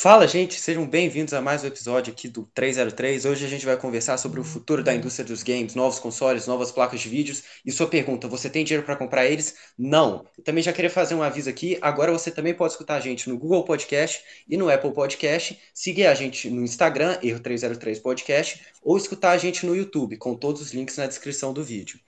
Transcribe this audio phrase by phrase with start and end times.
[0.00, 3.26] Fala, gente, sejam bem-vindos a mais um episódio aqui do 303.
[3.26, 6.72] Hoje a gente vai conversar sobre o futuro da indústria dos games, novos consoles, novas
[6.72, 7.42] placas de vídeos.
[7.66, 9.56] E sua pergunta, você tem dinheiro para comprar eles?
[9.78, 10.24] Não.
[10.38, 11.76] Eu também já queria fazer um aviso aqui.
[11.82, 16.06] Agora você também pode escutar a gente no Google Podcast e no Apple Podcast, seguir
[16.06, 20.62] a gente no Instagram, Erro 303 Podcast, ou escutar a gente no YouTube, com todos
[20.62, 22.00] os links na descrição do vídeo.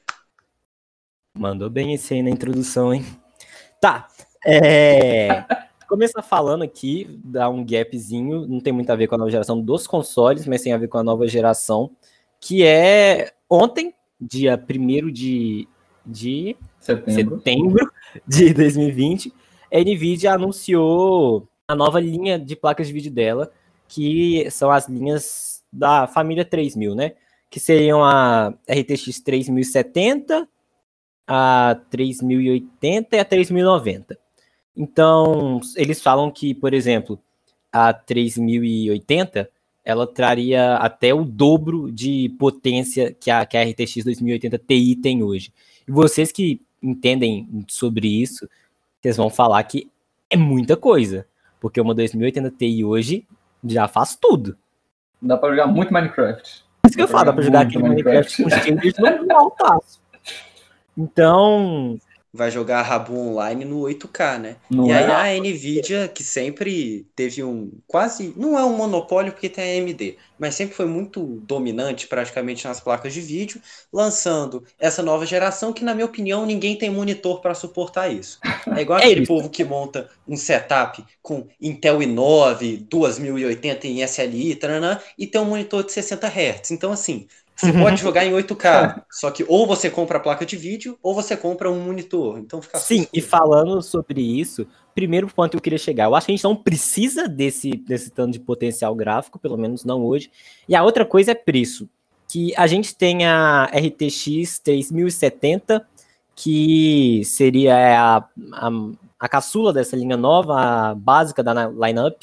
[1.37, 3.05] Mandou bem esse aí na introdução, hein?
[3.79, 4.09] Tá.
[4.47, 5.45] É
[5.93, 9.61] começar falando aqui, dá um gapzinho, não tem muito a ver com a nova geração
[9.61, 11.91] dos consoles, mas tem a ver com a nova geração,
[12.41, 15.69] que é ontem, dia 1 de,
[16.07, 17.37] de setembro.
[17.37, 17.93] setembro
[18.27, 19.35] de 2020,
[19.71, 23.53] a NVIDIA anunciou a nova linha de placas de vídeo dela,
[23.87, 27.13] que são as linhas da família 3000, né?
[27.51, 30.49] Que seriam a RTX 3070,
[31.27, 34.22] a 3080 e a 3090.
[34.77, 37.19] Então, eles falam que, por exemplo,
[37.73, 39.49] a 3080
[39.85, 45.23] ela traria até o dobro de potência que a, que a RTX 2080 Ti tem
[45.23, 45.53] hoje.
[45.87, 48.49] E vocês que entendem sobre isso,
[49.01, 49.91] vocês vão falar que
[50.31, 51.27] é muita coisa,
[51.61, 53.27] porque uma 2080 Ti hoje
[53.65, 54.57] já faz tudo.
[55.21, 56.65] Dá para jogar muito Minecraft.
[56.87, 60.01] Isso que eu falo, dá para jogar aquele Minecraft, Minecraft com.
[60.97, 61.99] Então,
[62.33, 64.57] vai jogar Rabu Online no 8K, né?
[64.71, 65.05] Não e é?
[65.05, 69.83] aí a Nvidia, que sempre teve um quase, não é um monopólio porque tem a
[69.83, 73.61] AMD, mas sempre foi muito dominante praticamente nas placas de vídeo,
[73.93, 78.41] lançando essa nova geração que na minha opinião ninguém tem monitor para suportar isso.
[78.75, 79.29] É igual é aquele isso.
[79.29, 85.45] povo que monta um setup com Intel i9, 2080 em SLI, taranã, e tem um
[85.45, 86.71] monitor de 60 Hz.
[86.71, 87.27] Então assim,
[87.63, 91.15] você pode jogar em 8K, só que ou você compra a placa de vídeo ou
[91.15, 92.39] você compra um monitor.
[92.39, 96.27] Então fica Sim, e falando sobre isso, primeiro ponto que eu queria chegar, eu acho
[96.27, 100.31] que a gente não precisa desse, desse tanto de potencial gráfico, pelo menos não hoje.
[100.69, 101.89] E a outra coisa é preço,
[102.29, 105.87] que a gente tem a RTX 3070,
[106.35, 108.17] que seria a,
[108.55, 108.71] a,
[109.21, 112.23] a caçula dessa linha nova, a básica da lineup,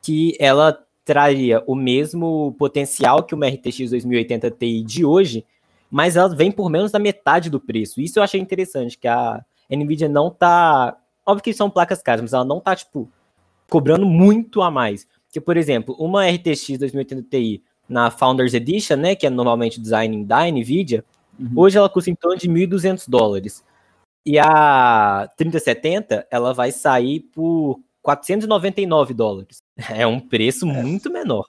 [0.00, 5.44] que ela traria o mesmo potencial que uma RTX 2080 Ti de hoje,
[5.90, 8.00] mas ela vem por menos da metade do preço.
[8.00, 10.96] Isso eu achei interessante, que a Nvidia não tá.
[11.26, 13.10] Óbvio que são placas caras, mas ela não tá, tipo,
[13.68, 15.04] cobrando muito a mais.
[15.26, 19.82] Porque, por exemplo, uma RTX 2080 Ti na Founders Edition, né, que é normalmente o
[19.82, 21.04] design da Nvidia,
[21.36, 21.50] uhum.
[21.56, 23.64] hoje ela custa em torno de 1.200 dólares.
[24.24, 29.60] E a 3070, ela vai sair por 499 dólares.
[29.88, 30.82] É um preço é.
[30.82, 31.46] muito menor.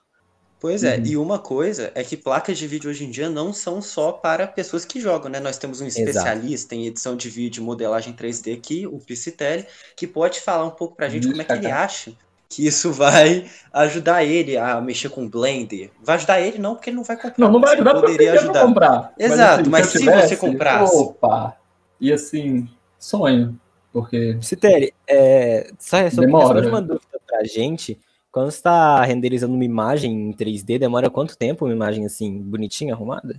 [0.62, 1.04] Pois é, uhum.
[1.04, 4.46] e uma coisa é que placas de vídeo hoje em dia não são só para
[4.46, 5.40] pessoas que jogam, né?
[5.40, 6.74] Nós temos um especialista Exato.
[6.76, 9.66] em edição de vídeo e modelagem 3D aqui, o Piscitelli,
[9.96, 12.12] que pode falar um pouco pra gente como é que ele acha
[12.48, 15.90] que isso vai ajudar ele a mexer com Blender.
[16.00, 17.34] Vai ajudar ele não, porque ele não vai comprar.
[17.38, 18.62] Não, não vai ajudar poderia ajudar.
[18.64, 19.14] comprar.
[19.18, 20.94] Exato, mas, assim, mas se, tivesse, você comprasse...
[20.94, 21.56] Opa,
[22.00, 22.68] e assim,
[23.00, 23.58] sonho,
[23.92, 24.36] porque...
[24.38, 25.72] Piscitelli, é...
[25.76, 26.68] só, só Demora.
[26.68, 27.98] uma dúvida pra gente
[28.32, 32.94] quando você está renderizando uma imagem em 3D, demora quanto tempo uma imagem assim, bonitinha,
[32.94, 33.38] arrumada?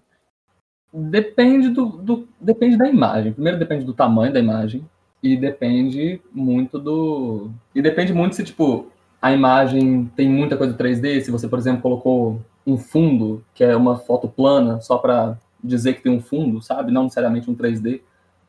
[0.94, 3.34] Depende do, do, depende da imagem.
[3.34, 4.88] Primeiro depende do tamanho da imagem
[5.22, 8.88] e depende muito do e depende muito se tipo
[9.20, 13.76] a imagem tem muita coisa 3D, se você por exemplo colocou um fundo que é
[13.76, 16.92] uma foto plana só para dizer que tem um fundo, sabe?
[16.92, 18.02] Não necessariamente um 3D.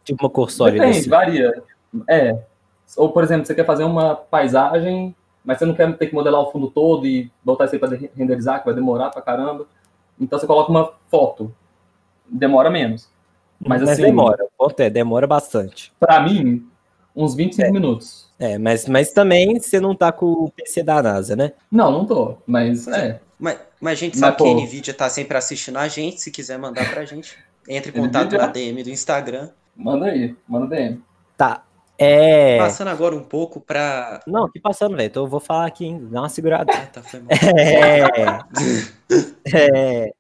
[0.05, 0.81] Tipo uma cor sólida.
[0.81, 1.09] Depende, assim.
[1.09, 1.62] varia.
[2.06, 2.38] É.
[2.99, 6.41] Ou por exemplo, você quer fazer uma paisagem mas você não quer ter que modelar
[6.41, 9.66] o fundo todo e botar isso aí para renderizar, que vai demorar pra caramba.
[10.19, 11.55] Então você coloca uma foto,
[12.27, 13.09] demora menos.
[13.60, 14.47] Mas, mas assim, demora,
[14.78, 15.93] é, demora bastante.
[16.00, 16.66] Para mim,
[17.15, 17.71] uns 25 é.
[17.71, 18.25] minutos.
[18.38, 21.53] É, mas, mas também você não tá com o PC da NASA, né?
[21.71, 23.21] Não, não tô, mas é.
[23.38, 26.31] Mas, mas a gente sabe mas, que a NVIDIA tá sempre assistindo a gente, se
[26.31, 27.37] quiser mandar pra gente,
[27.69, 29.50] entre em contato na DM do Instagram.
[29.76, 31.02] Manda aí, manda DM.
[31.37, 31.64] Tá,
[31.99, 32.58] é.
[32.58, 34.20] Passando agora um pouco para.
[34.26, 35.06] Não, que passando, velho.
[35.06, 36.08] Então eu vou falar aqui, hein?
[36.11, 36.73] dá uma segurada.
[36.73, 37.29] Ah, tá, foi mal.
[37.31, 38.02] É...
[39.55, 40.12] é...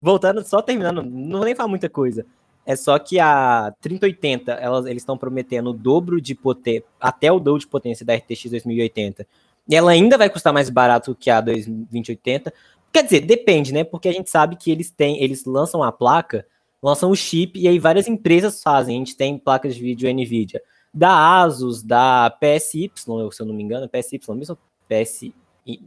[0.00, 2.26] Voltando, só terminando, não vou nem falar muita coisa.
[2.66, 7.40] É só que a 3080, elas, eles estão prometendo o dobro de potência, até o
[7.40, 9.26] dobro de potência da RTX 2080.
[9.68, 12.52] E ela ainda vai custar mais barato que a 2080.
[12.92, 13.84] Quer dizer, depende, né?
[13.84, 16.46] Porque a gente sabe que eles têm, eles lançam a placa,
[16.82, 18.96] lançam o chip, e aí várias empresas fazem.
[18.96, 20.60] A gente tem placas de vídeo NVIDIA
[20.92, 24.58] da Asus, da PSY, se eu não me engano, PSY mesmo,
[24.88, 25.34] PSI,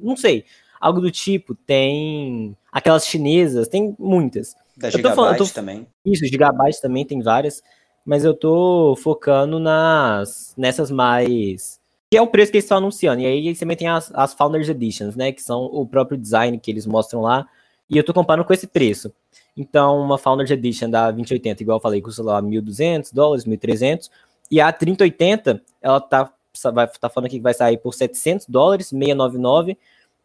[0.01, 0.45] não sei,
[0.79, 4.55] algo do tipo, tem aquelas chinesas, tem muitas.
[4.77, 5.87] Da Gigabyte falando, tô, também.
[6.05, 7.61] Isso, Gigabyte também tem várias,
[8.05, 11.79] mas eu tô focando nas nessas mais
[12.09, 13.21] que é o preço que eles estão anunciando.
[13.21, 15.31] E aí eles também tem as, as Founders Editions, né?
[15.31, 17.47] Que são o próprio design que eles mostram lá.
[17.89, 19.13] E eu tô comparando com esse preço.
[19.57, 24.09] Então, uma Founders Edition da 2080, igual eu falei, custa lá 1.200 dólares, 1.300.
[24.49, 26.31] E a 3080, ela tá,
[26.73, 29.77] vai, tá falando aqui que vai sair por 700 dólares, 699.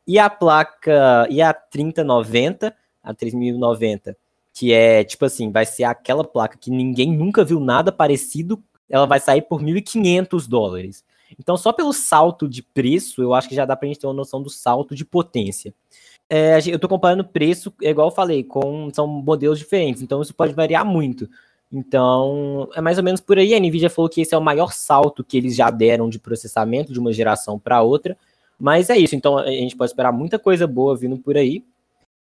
[0.06, 4.16] E a placa, e a 3090, a 3090,
[4.52, 9.06] que é tipo assim, vai ser aquela placa que ninguém nunca viu nada parecido, ela
[9.06, 11.04] vai sair por 1.500 dólares.
[11.38, 14.12] Então, só pelo salto de preço, eu acho que já dá pra gente ter uma
[14.12, 15.72] noção do salto de potência.
[16.28, 20.52] É, eu estou comparando preço, igual eu falei, com são modelos diferentes, então isso pode
[20.52, 21.28] variar muito.
[21.72, 23.54] Então, é mais ou menos por aí.
[23.54, 26.92] A Nvidia falou que esse é o maior salto que eles já deram de processamento
[26.92, 28.16] de uma geração para outra.
[28.58, 29.14] Mas é isso.
[29.14, 31.64] Então, a gente pode esperar muita coisa boa vindo por aí.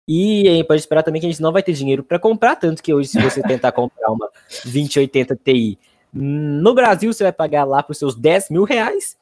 [0.08, 2.56] E a gente pode esperar também que a gente não vai ter dinheiro para comprar,
[2.56, 4.28] tanto que hoje, se você tentar comprar uma
[4.64, 5.78] 2080 Ti
[6.12, 9.16] no Brasil, você vai pagar lá por seus 10 mil reais.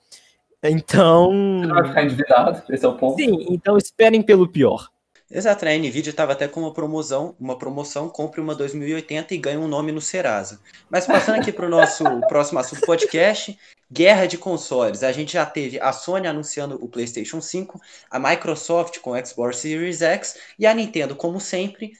[0.63, 1.59] Então.
[1.62, 3.18] Você vai ficar endividado, esse é o ponto.
[3.18, 4.89] Sim, então esperem pelo pior.
[5.29, 5.75] Exato, né?
[5.75, 9.68] a Nvidia estava até com uma promoção, uma promoção, compre uma 2080 e ganhe um
[9.68, 10.62] nome no Serasa.
[10.89, 13.57] Mas passando aqui para o nosso próximo assunto podcast,
[13.91, 15.03] guerra de consoles.
[15.03, 17.77] A gente já teve a Sony anunciando o PlayStation 5,
[18.09, 21.91] a Microsoft com o Xbox Series X e a Nintendo, como sempre,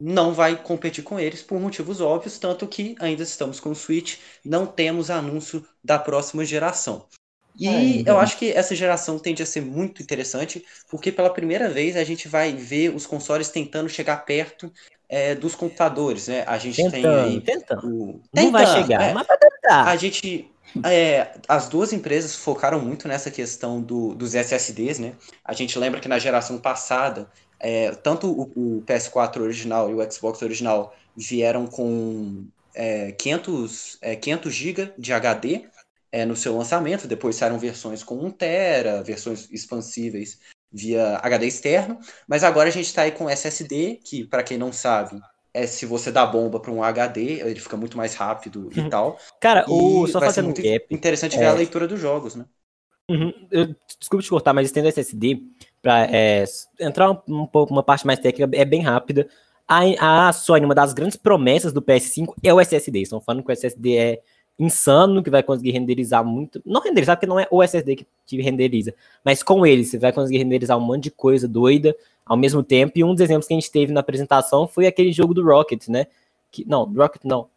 [0.00, 4.18] não vai competir com eles por motivos óbvios, tanto que ainda estamos com o Switch,
[4.44, 7.06] não temos anúncio da próxima geração.
[7.58, 11.96] E eu acho que essa geração tende a ser muito interessante, porque pela primeira vez
[11.96, 14.72] a gente vai ver os consoles tentando chegar perto
[15.12, 16.42] é, dos computadores, né?
[16.46, 17.40] A gente tentando, tem aí.
[17.42, 17.86] Tentando.
[17.86, 18.20] O...
[18.34, 19.84] Não vai chegar, é, mas vai tentar.
[19.86, 20.50] A gente.
[20.82, 25.12] É, as duas empresas focaram muito nessa questão do, dos SSDs, né?
[25.44, 27.28] A gente lembra que na geração passada,
[27.60, 34.16] é, tanto o, o, PS4 original e o Xbox original vieram com é, 500, é,
[34.16, 35.66] 500 GB de HD,
[36.12, 40.38] é, no seu lançamento, depois saíram versões com 1 tera, versões expansíveis
[40.70, 41.98] via HD externo,
[42.28, 45.18] mas agora a gente está aí com SSD, que para quem não sabe,
[45.54, 48.88] é se você dá bomba para um HD, ele fica muito mais rápido e uhum.
[48.88, 49.18] tal.
[49.40, 51.38] Cara, o só fazendo muito gap, interessante é...
[51.38, 52.44] ver a leitura dos jogos, né?
[53.10, 53.32] Uhum.
[53.50, 55.42] Eu, desculpa te cortar, mas tendo SSD,
[55.82, 56.44] para é,
[56.80, 59.28] entrar um, um, pouco uma parte mais técnica, é bem rápida.
[59.68, 63.00] A, a Sony, uma das grandes promessas do PS5 é o SSD.
[63.00, 64.22] Estão falando que o SSD é
[64.62, 66.62] insano que vai conseguir renderizar muito.
[66.64, 68.94] Não renderizar, porque não é o SSD que te renderiza,
[69.24, 71.94] mas com ele você vai conseguir renderizar um monte de coisa doida
[72.24, 72.92] ao mesmo tempo.
[72.96, 75.88] E um dos exemplos que a gente teve na apresentação foi aquele jogo do Rocket,
[75.88, 76.06] né?
[76.50, 77.48] Que, não, do Rocket não.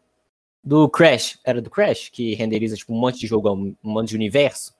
[0.62, 1.38] Do Crash.
[1.44, 4.74] Era do Crash, que renderiza tipo, um monte de jogo, um monte de universo.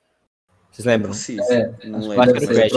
[0.70, 1.12] Vocês lembram?
[1.12, 2.72] Sim, é, não é, do Crash.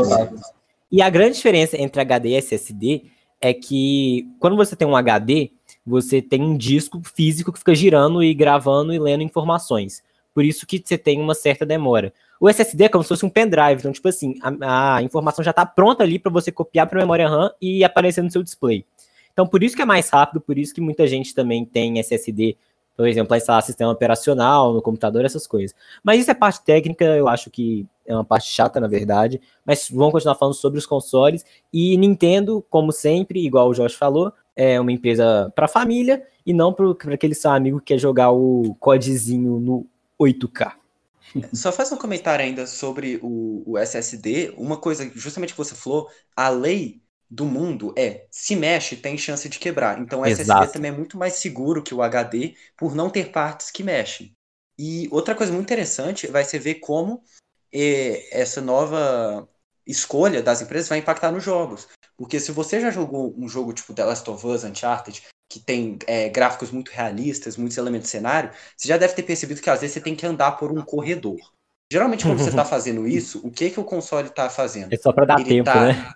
[0.92, 3.04] E a grande diferença entre HD e SSD
[3.42, 5.52] é que quando você tem um HD,
[5.86, 10.04] você tem um disco físico que fica girando e gravando e lendo informações.
[10.34, 12.14] Por isso que você tem uma certa demora.
[12.40, 15.52] O SSD é como se fosse um pendrive, então, tipo assim, a, a informação já
[15.52, 18.86] está pronta ali para você copiar para memória RAM e aparecer no seu display.
[19.34, 22.58] Então, por isso que é mais rápido, por isso que muita gente também tem SSD,
[22.96, 25.76] por exemplo, para instalar sistema operacional no computador, essas coisas.
[26.04, 29.42] Mas isso é parte técnica, eu acho que é uma parte chata, na verdade.
[29.66, 31.46] Mas vamos continuar falando sobre os consoles.
[31.72, 36.74] E Nintendo, como sempre, igual o Josh falou, é uma empresa para família e não
[36.74, 39.88] para aquele seu amigo que quer jogar o codezinho no
[40.20, 40.74] 8K.
[41.54, 44.54] Só faz um comentário ainda sobre o, o, SSD.
[44.58, 49.48] Uma coisa, justamente que você falou, a lei do mundo é se mexe, tem chance
[49.48, 49.98] de quebrar.
[50.02, 50.42] Então o Exato.
[50.42, 54.36] SSD também é muito mais seguro que o HD por não ter partes que mexem.
[54.78, 57.24] E outra coisa muito interessante vai ser ver como
[57.72, 59.48] eh, essa nova
[59.88, 61.88] escolha das empresas vai impactar nos jogos.
[62.20, 65.98] Porque se você já jogou um jogo tipo The Last of Us, Uncharted, que tem
[66.06, 69.80] é, gráficos muito realistas, muitos elementos de cenário, você já deve ter percebido que às
[69.80, 71.40] vezes você tem que andar por um corredor.
[71.90, 74.94] Geralmente, quando você está fazendo isso, o que que o console está fazendo?
[74.94, 75.86] É só para dar ele tempo, tá...
[75.86, 76.14] né?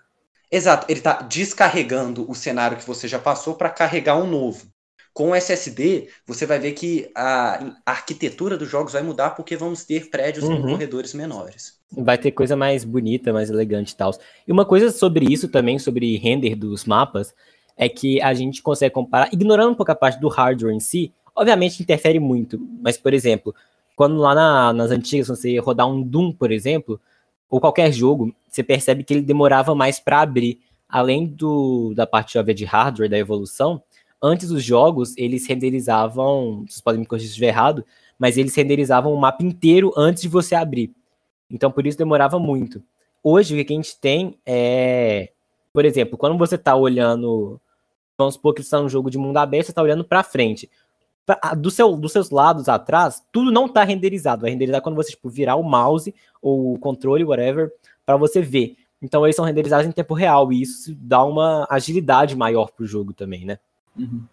[0.52, 4.68] Exato, ele está descarregando o cenário que você já passou para carregar um novo.
[5.14, 9.84] Com o SSD, você vai ver que a, arquitetura dos jogos vai mudar porque vamos
[9.84, 10.62] ter prédios uhum.
[10.62, 14.12] com corredores menores vai ter coisa mais bonita, mais elegante e tal.
[14.48, 17.34] E uma coisa sobre isso também, sobre render dos mapas,
[17.78, 21.12] é que a gente consegue comparar, ignorando um pouco a parte do hardware em si,
[21.36, 23.54] obviamente interfere muito, mas, por exemplo,
[23.96, 27.00] quando lá na, nas antigas você rodar um Doom, por exemplo,
[27.50, 30.60] ou qualquer jogo, você percebe que ele demorava mais para abrir.
[30.90, 33.82] Além do, da parte óbvia de hardware, da evolução,
[34.24, 37.86] antes os jogos, eles renderizavam, vocês podem me corrigir se estiver errado,
[38.18, 40.92] mas eles renderizavam o mapa inteiro antes de você abrir.
[41.52, 42.82] Então, por isso demorava muito.
[43.22, 45.30] Hoje, o que a gente tem é,
[45.74, 47.60] por exemplo, quando você está olhando,
[48.18, 50.70] vamos supor que você está num jogo de mundo aberto, você está olhando para frente.
[51.58, 54.44] do seu, dos seus lados atrás, tudo não tá renderizado.
[54.44, 57.72] Vai renderizar quando você tipo, virar o mouse ou o controle, whatever,
[58.06, 58.78] para você ver.
[59.02, 63.14] Então eles são renderizados em tempo real e isso dá uma agilidade maior pro jogo
[63.14, 63.60] também, né?
[63.98, 64.28] Uhum.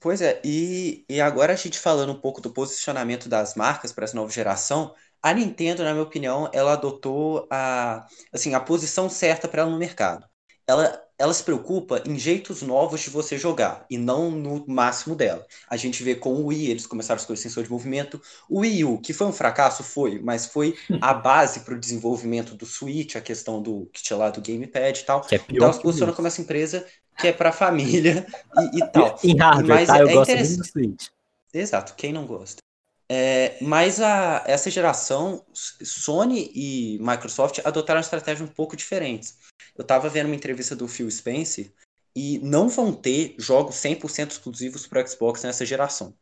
[0.00, 4.04] Pois é, e, e agora a gente falando um pouco do posicionamento das marcas para
[4.04, 9.48] essa nova geração, a Nintendo, na minha opinião, ela adotou a, assim, a posição certa
[9.48, 10.24] para ela no mercado.
[10.64, 15.44] Ela, ela se preocupa em jeitos novos de você jogar e não no máximo dela.
[15.68, 18.20] A gente vê com o Wii, eles começaram com o sensor de movimento.
[18.48, 22.54] O Wii U, que foi um fracasso, foi, mas foi a base para o desenvolvimento
[22.54, 25.22] do Switch, a questão do que tinha lá do Gamepad e tal.
[25.22, 26.86] Que é pior então ela se posiciona como essa empresa
[27.18, 28.26] que é para família
[28.72, 29.18] e, e, tal.
[29.24, 29.98] Em hardware, mas tá?
[29.98, 31.06] Eu é gosto muito do Switch.
[31.52, 32.62] Exato, quem não gosta?
[33.10, 39.38] É, mas a, essa geração, Sony e Microsoft adotaram estratégias um pouco diferentes.
[39.76, 41.72] Eu estava vendo uma entrevista do Phil Spencer
[42.14, 46.14] e não vão ter jogos 100% exclusivos para Xbox nessa geração.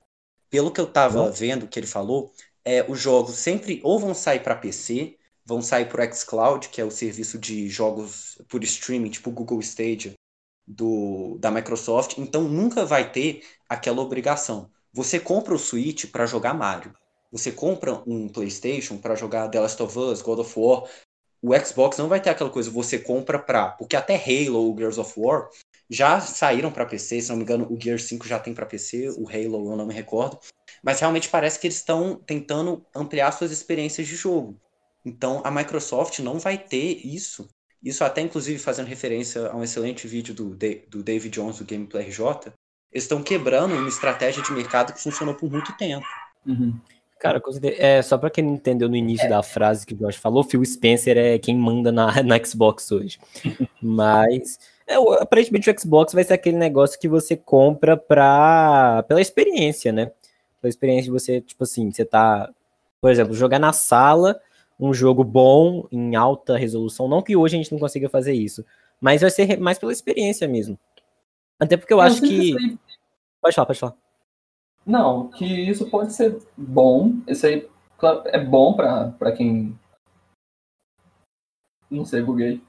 [0.49, 2.33] Pelo que eu estava vendo que ele falou,
[2.65, 6.81] é, os jogos sempre ou vão sair para PC, vão sair para o xCloud, que
[6.81, 10.15] é o serviço de jogos por streaming, tipo o Google Stadia
[10.67, 12.19] do, da Microsoft.
[12.19, 16.95] Então nunca vai ter aquela obrigação você compra o Switch para jogar Mario.
[17.31, 20.85] Você compra um PlayStation para jogar The Last of Us, God of War.
[21.43, 23.69] O Xbox não vai ter aquela coisa, você compra pra.
[23.73, 25.51] Porque até Halo ou Gears of War
[25.91, 29.11] já saíram para PC, se não me engano, o Gear 5 já tem para PC,
[29.19, 30.39] o Halo eu não me recordo.
[30.83, 34.59] Mas realmente parece que eles estão tentando ampliar suas experiências de jogo.
[35.05, 37.47] Então a Microsoft não vai ter isso.
[37.83, 40.57] Isso até inclusive fazendo referência a um excelente vídeo do,
[40.89, 42.53] do David Jones do Gameplay RJ,
[42.93, 46.07] estão quebrando uma estratégia de mercado que funcionou por muito tempo.
[46.47, 46.75] Uhum.
[47.19, 47.43] Cara,
[47.79, 50.65] é, só para quem não entendeu no início da frase que o Josh falou, Phil
[50.65, 53.19] Spencer é quem manda na, na Xbox hoje.
[53.81, 59.93] Mas é, aparentemente o Xbox vai ser aquele negócio que você compra pra, pela experiência,
[59.93, 60.13] né?
[60.61, 62.51] Pela experiência de você, tipo assim, você tá,
[63.01, 64.39] por exemplo, jogar na sala
[64.79, 67.09] um jogo bom, em alta resolução.
[67.09, 68.65] Não que hoje a gente não consiga fazer isso,
[69.01, 70.79] mas vai ser mais pela experiência mesmo.
[71.59, 72.55] Até porque eu, eu acho que.
[73.41, 73.95] Pode falar, pode falar.
[74.85, 77.15] Não, que isso pode ser bom.
[77.27, 77.69] Isso aí
[78.27, 79.77] é bom pra, pra quem.
[81.91, 82.63] Não sei, buguei.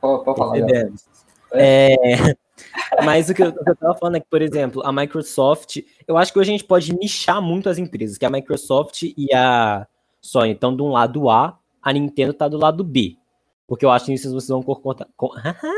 [0.00, 0.58] Pode, pode falar.
[1.52, 1.94] É...
[1.94, 2.36] é...
[3.04, 5.78] Mas o que, eu, o que eu tava falando é que, por exemplo, a Microsoft,
[6.06, 9.32] eu acho que hoje a gente pode nichar muito as empresas, que a Microsoft e
[9.32, 9.86] a
[10.20, 13.16] Sony estão de um lado A, a Nintendo tá do lado B.
[13.66, 15.06] Porque eu acho que isso vocês vão concordar.
[15.16, 15.30] Com...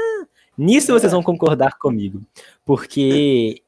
[0.56, 2.20] Nisso vocês vão concordar comigo.
[2.64, 3.62] Porque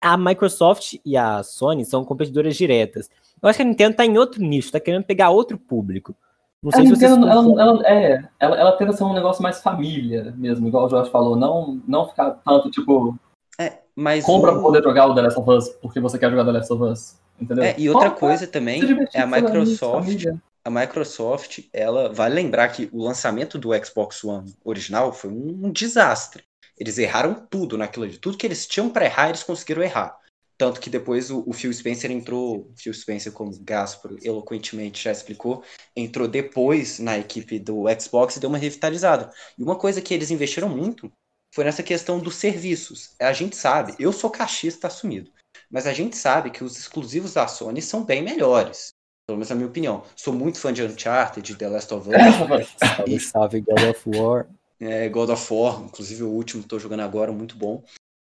[0.00, 3.10] a Microsoft e a Sony são competidoras diretas.
[3.42, 6.14] Eu acho que a Nintendo tá em outro nicho, tá querendo pegar outro público.
[6.62, 9.62] Não sei a se Nintendo, ela, ela, é, ela, ela tenta ser um negócio mais
[9.62, 13.16] família mesmo, igual o Jorge falou, não, não ficar tanto, tipo,
[13.58, 14.62] é, mas compra o...
[14.62, 17.16] poder jogar o The Last of Us porque você quer jogar The Last of Us,
[17.40, 17.64] entendeu?
[17.64, 18.82] É, e outra coisa também
[19.12, 20.24] é a Microsoft,
[20.66, 26.42] a Microsoft, ela vai lembrar que o lançamento do Xbox One original foi um desastre.
[26.76, 28.18] Eles erraram tudo naquilo ali.
[28.18, 30.18] Tudo que eles tinham para errar, eles conseguiram errar.
[30.58, 35.62] Tanto que depois o, o Phil Spencer entrou, Phil Spencer, como Gaspar eloquentemente já explicou,
[35.94, 39.30] entrou depois na equipe do Xbox e deu uma revitalizada.
[39.56, 41.12] E uma coisa que eles investiram muito
[41.56, 43.14] foi nessa questão dos serviços.
[43.18, 45.32] A gente sabe, eu sou cachista assumido,
[45.70, 48.90] mas a gente sabe que os exclusivos da Sony são bem melhores.
[49.26, 50.02] Pelo menos na minha opinião.
[50.14, 53.24] Sou muito fã de Uncharted, de The Last of Us.
[53.32, 54.46] salve God of War.
[54.78, 57.82] É, God of War, inclusive o último que estou jogando agora, muito bom.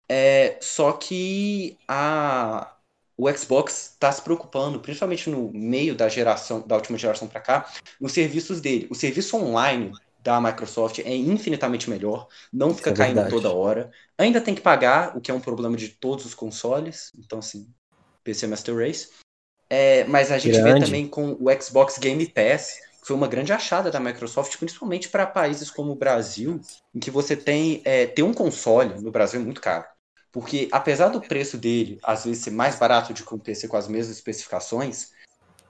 [0.08, 2.76] É, só que a,
[3.18, 7.74] o Xbox está se preocupando, principalmente no meio da geração, da última geração para cá,
[8.00, 8.88] nos serviços dele.
[8.92, 9.92] O serviço online
[10.26, 13.36] da Microsoft é infinitamente melhor, não fica é caindo verdade.
[13.36, 13.92] toda hora.
[14.18, 17.12] Ainda tem que pagar, o que é um problema de todos os consoles.
[17.20, 17.72] Então, assim,
[18.24, 19.10] PC Master Race.
[19.70, 20.80] É, mas a gente Grande.
[20.80, 25.10] vê também com o Xbox Game Pass, que foi uma grande achada da Microsoft, principalmente
[25.10, 26.60] para países como o Brasil,
[26.94, 29.86] em que você tem é, ter um console no Brasil é muito caro.
[30.32, 34.16] Porque apesar do preço dele às vezes ser mais barato de PC com as mesmas
[34.16, 35.12] especificações,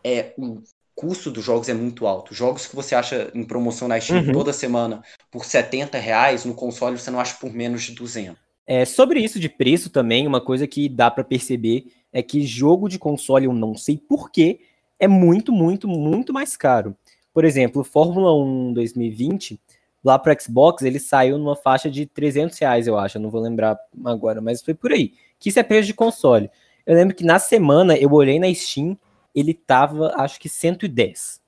[0.01, 0.61] é o
[0.95, 2.33] custo dos jogos é muito alto.
[2.33, 4.31] Jogos que você acha em promoção na Steam uhum.
[4.31, 8.37] toda semana por 70 reais, no console você não acha por menos de 200.
[8.65, 12.87] É, sobre isso de preço também, uma coisa que dá para perceber é que jogo
[12.87, 14.59] de console, eu não sei porquê,
[14.97, 16.95] é muito, muito, muito mais caro.
[17.33, 19.59] Por exemplo, Fórmula 1 2020,
[20.03, 23.41] lá para Xbox, ele saiu numa faixa de 300 reais, eu acho, eu não vou
[23.41, 25.13] lembrar agora, mas foi por aí.
[25.37, 26.49] Que isso é preço de console.
[26.85, 28.97] Eu lembro que na semana eu olhei na Steam,
[29.35, 31.41] ele tava, acho que 110.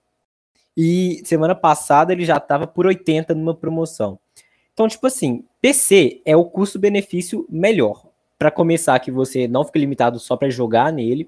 [0.75, 4.20] E semana passada ele já tava por 80 numa promoção.
[4.74, 8.06] Então, tipo assim, PC é o custo-benefício melhor
[8.38, 11.27] para começar, que você não fica limitado só para jogar nele.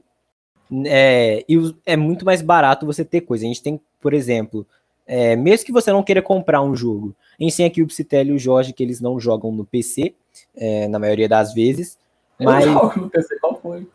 [0.86, 3.44] É, e é muito mais barato você ter coisa.
[3.44, 4.68] A gente tem, por exemplo,
[5.08, 8.30] é, mesmo que você não queira comprar um jogo, a gente tem aqui o Psitele
[8.30, 10.14] e o Jorge, que eles não jogam no PC,
[10.56, 11.98] é, na maioria das vezes.
[12.40, 12.68] Mas...
[12.68, 13.88] Eu jogo no PC, qual foi?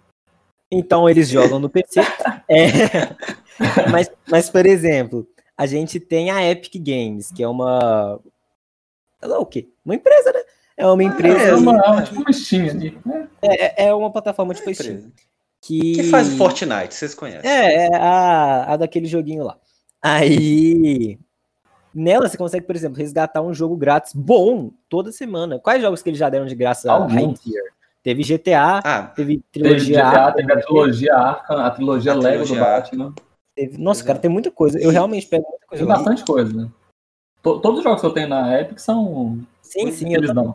[0.71, 2.01] Então eles jogam no PC.
[2.49, 8.21] é, mas, mas, por exemplo, a gente tem a Epic Games, que é uma.
[9.23, 9.69] É o quê?
[9.85, 10.41] Uma empresa, né?
[10.77, 11.39] É uma empresa.
[11.39, 12.99] É, uma, tipo uma Steam ali.
[13.07, 13.29] Né?
[13.41, 15.13] É, é uma plataforma tipo é Steam.
[15.63, 15.95] Que...
[15.95, 17.49] que faz o Fortnite, vocês conhecem.
[17.51, 19.59] É, é a, a daquele joguinho lá.
[20.03, 21.19] Aí.
[21.95, 25.61] Nela você consegue, por exemplo, resgatar um jogo grátis bom toda semana.
[25.61, 27.07] Quais jogos que eles já deram de graça a
[28.05, 32.45] Teve GTA, ah, teve trilogia teve, GTA, teve a trilogia Arkham, a trilogia a Lego
[32.45, 33.15] trilogia do Batman.
[33.57, 34.07] Teve, nossa, Exato.
[34.09, 34.79] cara, tem muita coisa.
[34.79, 35.87] Eu realmente pego muita coisa.
[35.87, 36.71] Tem bastante coisa, né?
[37.43, 39.39] Todos os jogos que eu tenho na Epic são.
[39.63, 40.55] Sim, sim, eles não.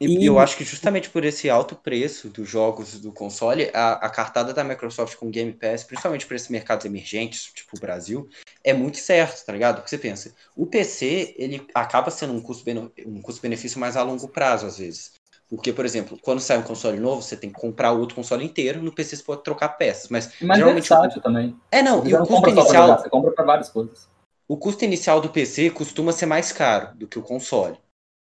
[0.00, 3.94] E, e, eu acho que justamente por esse alto preço dos jogos do console, a,
[3.94, 8.28] a cartada da Microsoft com Game Pass, principalmente para esses mercados emergentes, tipo o Brasil,
[8.64, 9.76] é muito certo, tá ligado?
[9.76, 14.28] Porque você pensa, o PC, ele acaba sendo um custo-benefício um custo mais a longo
[14.28, 15.17] prazo, às vezes.
[15.48, 18.82] Porque, por exemplo, quando sai um console novo, você tem que comprar outro console inteiro,
[18.82, 20.10] no PC você pode trocar peças.
[20.10, 20.88] Mas, mas geralmente.
[20.88, 21.56] Versátil também.
[21.70, 22.86] É, não, você e o custo inicial.
[22.86, 24.08] Jogar, você compra para várias coisas.
[24.46, 27.78] O custo inicial do PC costuma ser mais caro do que o console.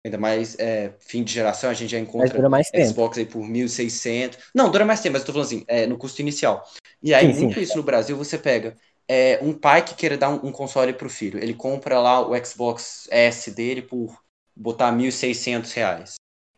[0.05, 4.37] Ainda mais é, fim de geração, a gente já encontra mais Xbox aí por 1.600.
[4.55, 6.63] Não, dura mais tempo, mas eu tô falando assim, é, no custo inicial.
[7.03, 7.61] E aí, sim, muito sim.
[7.63, 8.77] isso no Brasil, você pega
[9.09, 11.43] é, um pai que queira dar um, um console pro filho.
[11.43, 14.15] Ele compra lá o Xbox S dele por
[14.55, 16.15] botar 1.600 reais.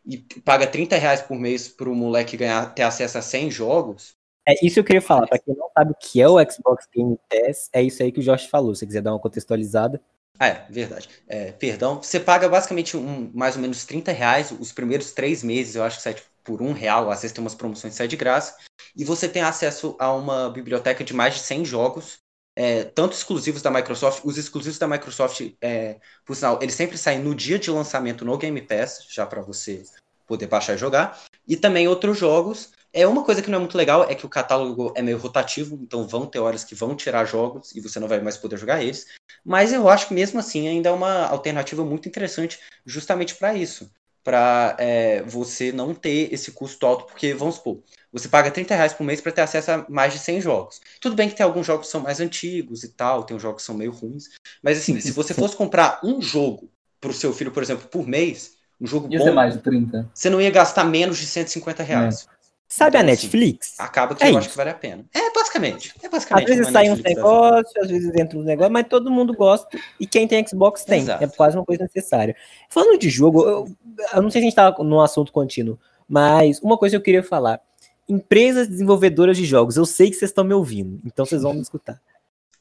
[0.07, 4.15] E paga 30 reais por mês pro moleque ganhar, ter acesso a 100 jogos.
[4.47, 5.27] É isso que eu queria falar.
[5.27, 8.21] Pra quem não sabe o que é o Xbox Game Pass, é isso aí que
[8.21, 8.73] o Josh falou.
[8.73, 10.01] Se você quiser dar uma contextualizada.
[10.39, 11.09] Ah, é, verdade.
[11.27, 12.01] É, perdão.
[12.01, 15.97] Você paga basicamente um, mais ou menos 30 reais os primeiros três meses, eu acho
[15.97, 18.55] que sai tipo, por um real, às vezes tem umas promoções que sai de graça.
[18.95, 22.19] E você tem acesso a uma biblioteca de mais de 100 jogos,
[22.59, 27.19] é, tanto exclusivos da Microsoft, os exclusivos da Microsoft, é, por sinal, eles sempre saem
[27.19, 29.83] no dia de lançamento no Game Pass, já para você
[30.25, 33.77] poder baixar e jogar, e também outros jogos é uma coisa que não é muito
[33.77, 37.25] legal é que o catálogo é meio rotativo, então vão ter horas que vão tirar
[37.25, 39.05] jogos e você não vai mais poder jogar eles.
[39.45, 43.87] Mas eu acho que mesmo assim ainda é uma alternativa muito interessante, justamente para isso,
[44.23, 47.83] para é, você não ter esse custo alto, porque vamos supor,
[48.17, 50.81] você paga 30 reais por mês para ter acesso a mais de 100 jogos.
[50.99, 53.61] Tudo bem que tem alguns jogos que são mais antigos e tal, tem uns jogos
[53.61, 54.29] que são meio ruins,
[54.61, 58.07] mas assim, se você fosse comprar um jogo para o seu filho, por exemplo, por
[58.07, 60.09] mês, um jogo ia bom, mais de 30.
[60.13, 62.27] você não ia gastar menos de 150 reais.
[62.31, 62.37] É.
[62.69, 63.73] Sabe a então, assim, Netflix?
[63.79, 64.39] Assim, acaba que é eu isso.
[64.39, 65.05] acho que vale a pena.
[65.13, 65.93] É, basicamente.
[66.03, 69.33] É basicamente às vezes sai um negócio, às vezes entra um negócio, mas todo mundo
[69.33, 69.69] gosta.
[69.97, 71.01] E quem tem Xbox tem.
[71.01, 71.23] Exato.
[71.23, 72.35] É quase uma coisa necessária.
[72.69, 73.67] Falando de jogo, eu,
[74.13, 77.03] eu não sei se a gente tá num assunto contínuo, mas uma coisa que eu
[77.03, 77.61] queria falar.
[78.07, 81.61] Empresas desenvolvedoras de jogos, eu sei que vocês estão me ouvindo, então vocês vão me
[81.61, 82.01] escutar.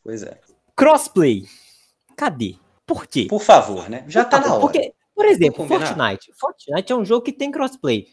[0.03, 0.41] Pois é.
[0.75, 1.45] Crossplay.
[2.17, 2.57] Cadê?
[2.85, 3.27] Por quê?
[3.29, 4.05] Por favor, né?
[4.09, 4.61] Já por tá na hora.
[4.61, 6.33] Porque, por exemplo, Fortnite.
[6.35, 8.07] Fortnite é um jogo que tem crossplay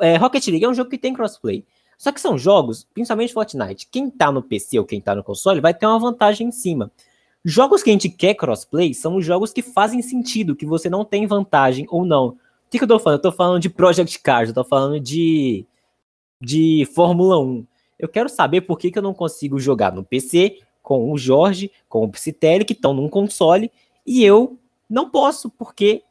[0.00, 1.64] é, Rocket League é um jogo que tem crossplay.
[1.96, 5.60] Só que são jogos, principalmente Fortnite, quem tá no PC ou quem tá no console
[5.60, 6.90] vai ter uma vantagem em cima.
[7.44, 11.04] Jogos que a gente quer crossplay são os jogos que fazem sentido, que você não
[11.04, 12.28] tem vantagem ou não.
[12.28, 12.36] O
[12.70, 13.18] que, que eu tô falando?
[13.18, 15.66] Eu tô falando de Project Cars, eu tô falando de,
[16.40, 17.66] de Fórmula 1.
[17.98, 21.70] Eu quero saber por que, que eu não consigo jogar no PC com o Jorge,
[21.88, 23.70] com o Psitelli, que estão num console,
[24.06, 26.02] e eu não posso, porque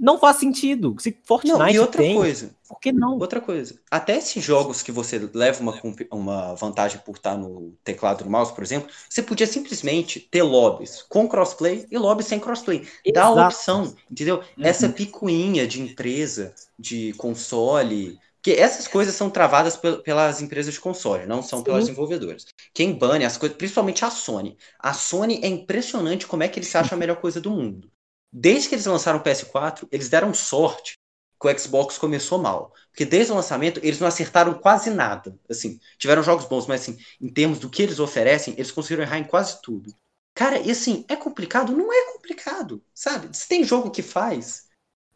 [0.00, 0.96] não faz sentido.
[0.98, 2.54] Se Fortnite não, e outra tem, coisa.
[2.66, 3.18] Por que não?
[3.18, 3.78] Outra coisa.
[3.90, 5.74] Até esses jogos que você leva uma,
[6.10, 11.02] uma vantagem por estar no teclado do mouse, por exemplo, você podia simplesmente ter lobbies
[11.02, 12.86] com crossplay e lobbies sem crossplay.
[13.12, 14.36] Dá a opção, entendeu?
[14.36, 14.64] Uhum.
[14.64, 18.18] Essa picuinha de empresa, de console.
[18.42, 21.64] Porque essas coisas são travadas pelas empresas de console, não são Sim.
[21.66, 22.46] pelas desenvolvedoras.
[22.72, 24.56] Quem bane as coisas, principalmente a Sony.
[24.78, 27.92] A Sony é impressionante como é que eles acham a melhor coisa do mundo.
[28.32, 30.94] Desde que eles lançaram o PS4, eles deram sorte
[31.38, 32.72] que o Xbox começou mal.
[32.90, 35.38] Porque desde o lançamento, eles não acertaram quase nada.
[35.48, 39.18] Assim, tiveram jogos bons, mas assim, em termos do que eles oferecem, eles conseguiram errar
[39.18, 39.94] em quase tudo.
[40.34, 41.76] Cara, e assim, é complicado?
[41.76, 43.36] Não é complicado, sabe?
[43.36, 44.68] Se tem jogo que faz,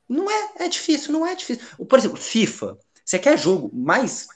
[0.09, 1.65] não é, é difícil, não é difícil.
[1.87, 2.79] Por exemplo, FIFA.
[3.05, 4.29] Você quer jogo mais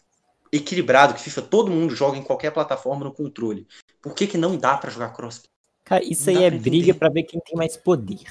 [0.52, 3.66] equilibrado que FIFA, todo mundo joga em qualquer plataforma no controle.
[4.00, 5.42] Por que, que não dá para jogar cross?
[5.84, 8.24] Cara, isso não aí é briga para ver quem tem mais poder.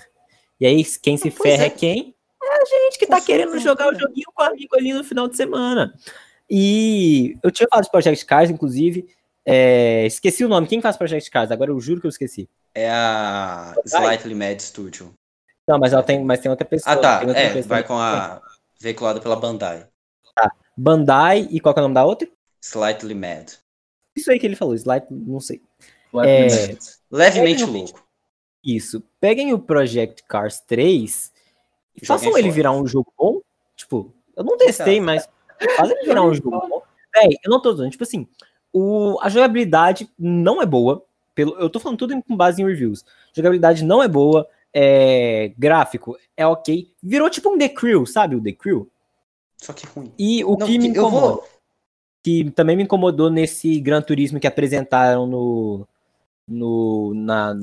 [0.59, 1.67] E aí, quem se ferra é.
[1.67, 1.69] é.
[1.69, 2.15] quem?
[2.41, 5.27] É a gente que tá querendo jogar o joguinho com o amigo ali no final
[5.27, 5.93] de semana.
[6.49, 9.07] E eu tinha falado de Project Cars, inclusive.
[9.45, 10.67] É, esqueci o nome.
[10.67, 11.51] Quem faz Project Cars?
[11.51, 12.49] Agora eu juro que eu esqueci.
[12.73, 15.13] É a Slightly Mad Studio.
[15.67, 16.93] Não, mas ela tem, mas tem outra pessoa.
[16.93, 17.21] Ah, tá.
[17.35, 18.41] é, pessoa vai com a
[18.79, 19.87] veiculada pela Bandai.
[20.77, 22.27] Bandai e qual que é o nome da outra?
[22.61, 23.53] Slightly Mad.
[24.15, 25.61] Isso aí que ele falou, Slightly, não sei.
[26.23, 26.47] É...
[27.11, 28.07] Levemente louco.
[28.63, 29.03] Isso.
[29.19, 31.31] Peguem o Project Cars 3
[32.01, 32.53] e façam ele fora.
[32.53, 33.41] virar um jogo bom.
[33.75, 35.27] Tipo, eu não testei, mas
[35.75, 36.81] faz ele virar um jogo bom.
[37.15, 38.27] Véi, eu não tô dizendo, tipo assim,
[38.73, 41.03] o, a jogabilidade não é boa.
[41.33, 43.05] Pelo, eu tô falando tudo com base em reviews.
[43.33, 44.47] Jogabilidade não é boa.
[44.73, 46.91] É, gráfico é ok.
[47.01, 48.35] Virou tipo um The Crew, sabe?
[48.35, 48.89] O The Crew.
[49.57, 50.11] Só que ruim.
[50.17, 51.47] E o não, que me incomoda, vou...
[52.23, 55.87] que também me incomodou nesse Gran Turismo que apresentaram no,
[56.47, 57.55] no na,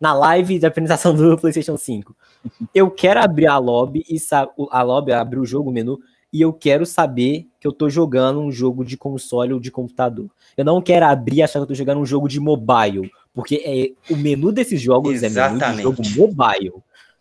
[0.00, 2.14] na live da apresentação do PlayStation 5.
[2.74, 4.16] Eu quero abrir a lobby e
[4.70, 5.98] a lobby abrir o jogo, o menu,
[6.32, 10.30] e eu quero saber que eu tô jogando um jogo de console ou de computador.
[10.56, 13.62] Eu não quero abrir e achar que eu tô jogando um jogo de mobile, porque
[13.62, 15.62] é, o menu desses jogos Exatamente.
[15.62, 16.72] é menu de jogo mobile.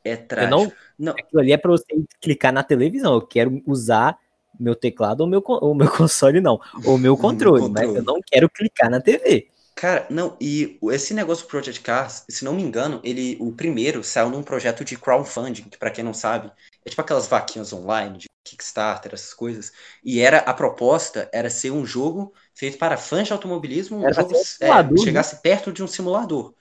[0.04, 0.56] É trágico.
[0.56, 1.14] não, não.
[1.14, 1.86] Aquilo ali é para você
[2.20, 3.16] clicar na televisão.
[3.16, 4.18] Eu quero usar
[4.60, 6.60] meu teclado ou meu, ou meu console, não.
[6.86, 9.48] Ou meu controle, controle, mas eu não quero clicar na TV.
[9.76, 14.04] Cara, não, e esse negócio do Project Cars, se não me engano, ele, o primeiro
[14.04, 16.52] saiu num projeto de crowdfunding, que pra quem não sabe,
[16.86, 19.72] é tipo aquelas vaquinhas online, de Kickstarter, essas coisas.
[20.04, 24.36] E era a proposta era ser um jogo feito para fãs de automobilismo, um jogo
[24.60, 25.42] é, que chegasse né?
[25.42, 26.54] perto de um simulador.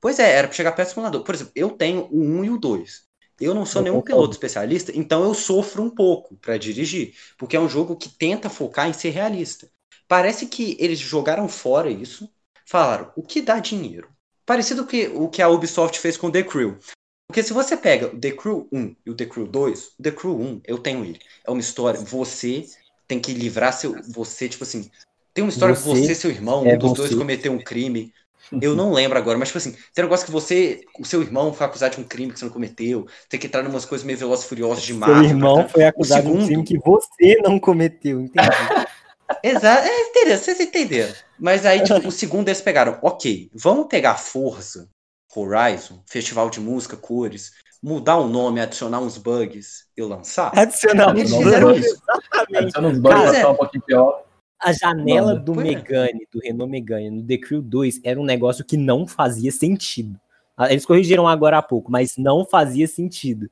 [0.00, 1.22] Pois é, era para chegar perto do simulador.
[1.22, 3.04] Por exemplo, eu tenho o 1 e o 2.
[3.40, 7.60] Eu não sou nenhum piloto especialista, então eu sofro um pouco para dirigir, porque é
[7.60, 9.68] um jogo que tenta focar em ser realista.
[10.06, 12.30] Parece que eles jogaram fora isso
[12.66, 14.08] falaram o que dá dinheiro.
[14.46, 16.78] Parecido com o que a Ubisoft fez com The Crew.
[17.26, 20.10] Porque se você pega o The Crew 1 e o The Crew 2, o The
[20.10, 21.18] Crew 1, eu tenho ele.
[21.46, 22.66] É uma história, você
[23.08, 23.96] tem que livrar seu.
[24.08, 24.90] Você, tipo assim.
[25.32, 27.02] Tem uma história você, que você e seu irmão, é um dos você.
[27.02, 28.12] dois cometeu um crime.
[28.60, 31.52] Eu não lembro agora, mas tipo assim, tem um negócio que você, o seu irmão
[31.52, 34.06] foi acusado de um crime que você não cometeu, tem que entrar em umas coisas
[34.06, 34.94] meio velozes furiosas de.
[34.94, 36.38] Seu irmão foi acusado segundo...
[36.38, 38.48] de um crime que você não cometeu, entendi.
[39.42, 40.36] Exato, é, entendeu?
[40.36, 41.14] Vocês entenderam.
[41.38, 44.88] Mas aí, tipo, o segundo eles pegaram, ok, vamos pegar Forza,
[45.34, 47.52] Horizon, Festival de Música, Cores,
[47.82, 50.52] mudar o nome, adicionar uns bugs e lançar?
[50.56, 51.86] Adicionar uns bugs.
[51.86, 52.56] Exatamente.
[52.56, 54.24] Adicionar uns bugs Cara, um pouquinho pior.
[54.60, 55.64] A janela do é.
[55.64, 60.18] Megane, do Renault Megane, no The Crew 2, era um negócio que não fazia sentido.
[60.56, 63.50] Ah, eles corrigiram agora há pouco, mas não fazia sentido.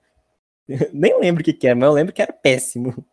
[0.92, 3.04] Nem lembro o que, que era, mas eu lembro que era péssimo.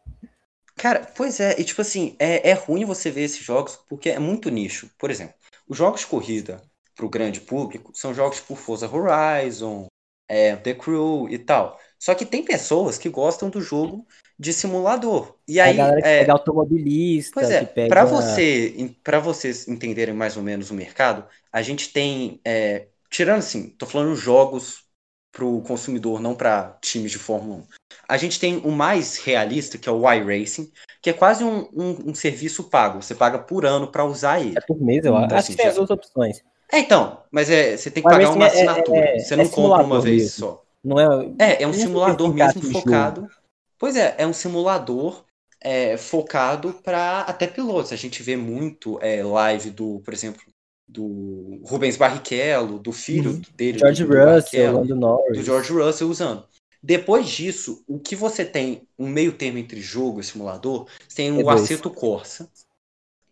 [0.76, 4.20] Cara, pois é, e tipo assim, é, é ruim você ver esses jogos porque é
[4.20, 4.90] muito nicho.
[4.98, 5.36] Por exemplo,
[5.68, 6.62] os jogos de corrida
[6.96, 9.88] para o grande público são jogos por Forza Horizon,
[10.28, 11.78] é, The Crew e tal.
[12.00, 14.08] Só que tem pessoas que gostam do jogo
[14.40, 15.36] de simulador.
[15.46, 16.20] E aí, a galera que é...
[16.20, 17.34] pega automobilista.
[17.34, 17.90] Pois é, pega...
[17.90, 23.40] para você, para vocês entenderem mais ou menos o mercado, a gente tem, é, tirando
[23.40, 24.86] assim, tô falando jogos
[25.32, 27.64] para o consumidor, não para times de Fórmula 1.
[28.08, 32.10] A gente tem o mais realista, que é o iRacing, que é quase um, um,
[32.10, 33.02] um serviço pago.
[33.02, 34.58] Você paga por ano para usar ele.
[34.58, 35.26] É por mês, eu acho.
[35.26, 36.44] Assim, acho que tem as duas opções.
[36.72, 39.00] É, então, mas é, você tem que pagar uma é, é, assinatura.
[39.00, 40.48] É, é, você não compra uma vez mesmo.
[40.48, 40.64] só.
[40.84, 43.22] Não é, é, é um simulador mesmo focado.
[43.22, 43.34] Jogo.
[43.78, 45.24] Pois é, é um simulador
[45.62, 47.92] é, focado para até pilotos.
[47.92, 50.42] A gente vê muito é, live do, por exemplo,
[50.88, 53.42] do Rubens Barrichello, do filho uhum.
[53.56, 55.38] dele, George do, Russell, do, Norris.
[55.38, 56.44] do George Russell usando.
[56.82, 61.44] Depois disso, o que você tem, um meio termo entre jogo e simulador, você tem
[61.44, 62.50] o Aceto Corsa.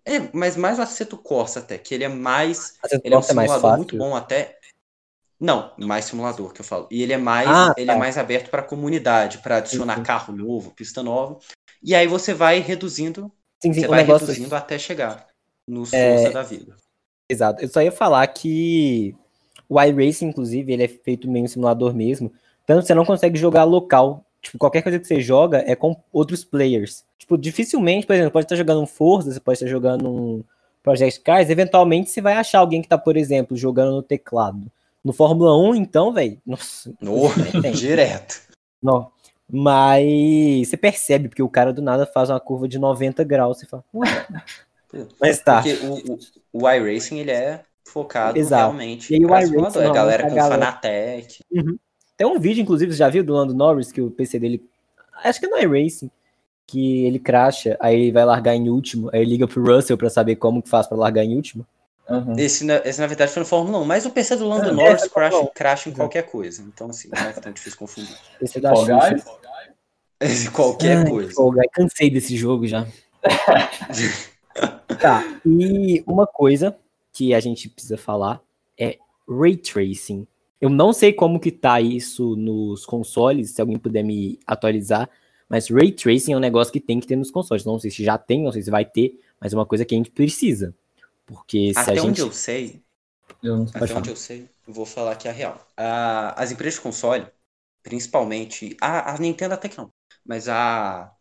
[0.06, 2.76] É, mas mais o Aceto Corsa até, que ele é mais.
[2.84, 4.57] Aceto ele é um é simulador é muito bom até.
[5.40, 6.88] Não, mais simulador que eu falo.
[6.90, 7.98] E ele é mais, ah, ele é tá.
[7.98, 11.38] é mais aberto para a comunidade, para adicionar carro novo, pista nova.
[11.82, 15.28] E aí você vai reduzindo, sim, sim, você vai reduzindo até chegar
[15.68, 16.16] no é...
[16.16, 16.76] Força da vida.
[17.30, 17.62] Exato.
[17.62, 19.16] Eu só ia falar que
[19.70, 22.32] o iRacing, inclusive, ele é feito meio um simulador mesmo.
[22.66, 24.26] Tanto você não consegue jogar local.
[24.42, 27.04] Tipo, qualquer coisa que você joga é com outros players.
[27.18, 30.44] Tipo, dificilmente, por exemplo, pode estar jogando um Forza, você pode estar jogando um
[30.82, 34.72] Project Cars, eventualmente você vai achar alguém que tá, por exemplo, jogando no teclado.
[35.04, 36.94] No Fórmula 1, então, velho, nossa.
[37.00, 37.30] No,
[37.74, 38.42] direto.
[38.82, 39.12] Não.
[39.50, 43.60] Mas você percebe, porque o cara do nada faz uma curva de 90 graus.
[43.60, 44.28] Você fala, ué,
[45.20, 45.62] mas tá.
[45.62, 48.64] Porque o, o, o iRacing, ele é focado Exato.
[48.64, 50.66] realmente e aí, o iRacing, é a galera com galera...
[50.66, 51.40] Fanatec.
[51.50, 51.78] Uhum.
[52.18, 54.68] Tem um vídeo, inclusive, você já viu do Lando Norris, que o PC dele,
[55.24, 56.10] acho que é no iRacing,
[56.66, 60.36] que ele cracha, aí ele vai largar em último, aí liga pro Russell pra saber
[60.36, 61.66] como que faz pra largar em último.
[62.10, 62.36] Uhum.
[62.38, 65.04] Esse, esse, na verdade, foi no Fórmula 1, mas o PC do Lando é, Norris
[65.04, 66.62] é, crash, crash em qualquer coisa.
[66.62, 68.16] Então, assim, não é tão difícil confundir.
[68.42, 70.52] Esse é da Xuxa.
[70.52, 71.34] Qualquer Ai, coisa.
[71.74, 72.88] Cansei desse jogo já.
[75.00, 76.76] Tá, e uma coisa
[77.14, 78.42] que a gente precisa falar
[78.80, 78.98] é
[79.30, 80.26] Ray Tracing.
[80.60, 85.08] Eu não sei como que tá isso nos consoles, se alguém puder me atualizar,
[85.48, 87.64] Mas Ray Tracing é um negócio que tem que ter nos consoles.
[87.64, 89.94] Não sei se já tem, não sei se vai ter, mas é uma coisa que
[89.94, 90.74] a gente precisa.
[91.28, 92.08] Porque se Até a gente.
[92.08, 92.82] onde eu sei,
[93.44, 93.78] Eu não sei.
[93.78, 94.00] até falar.
[94.00, 95.68] onde eu sei, eu vou falar aqui a real.
[95.76, 97.28] As empresas de console,
[97.84, 99.92] principalmente, a, a Nintendo até que não,
[100.26, 101.12] mas a,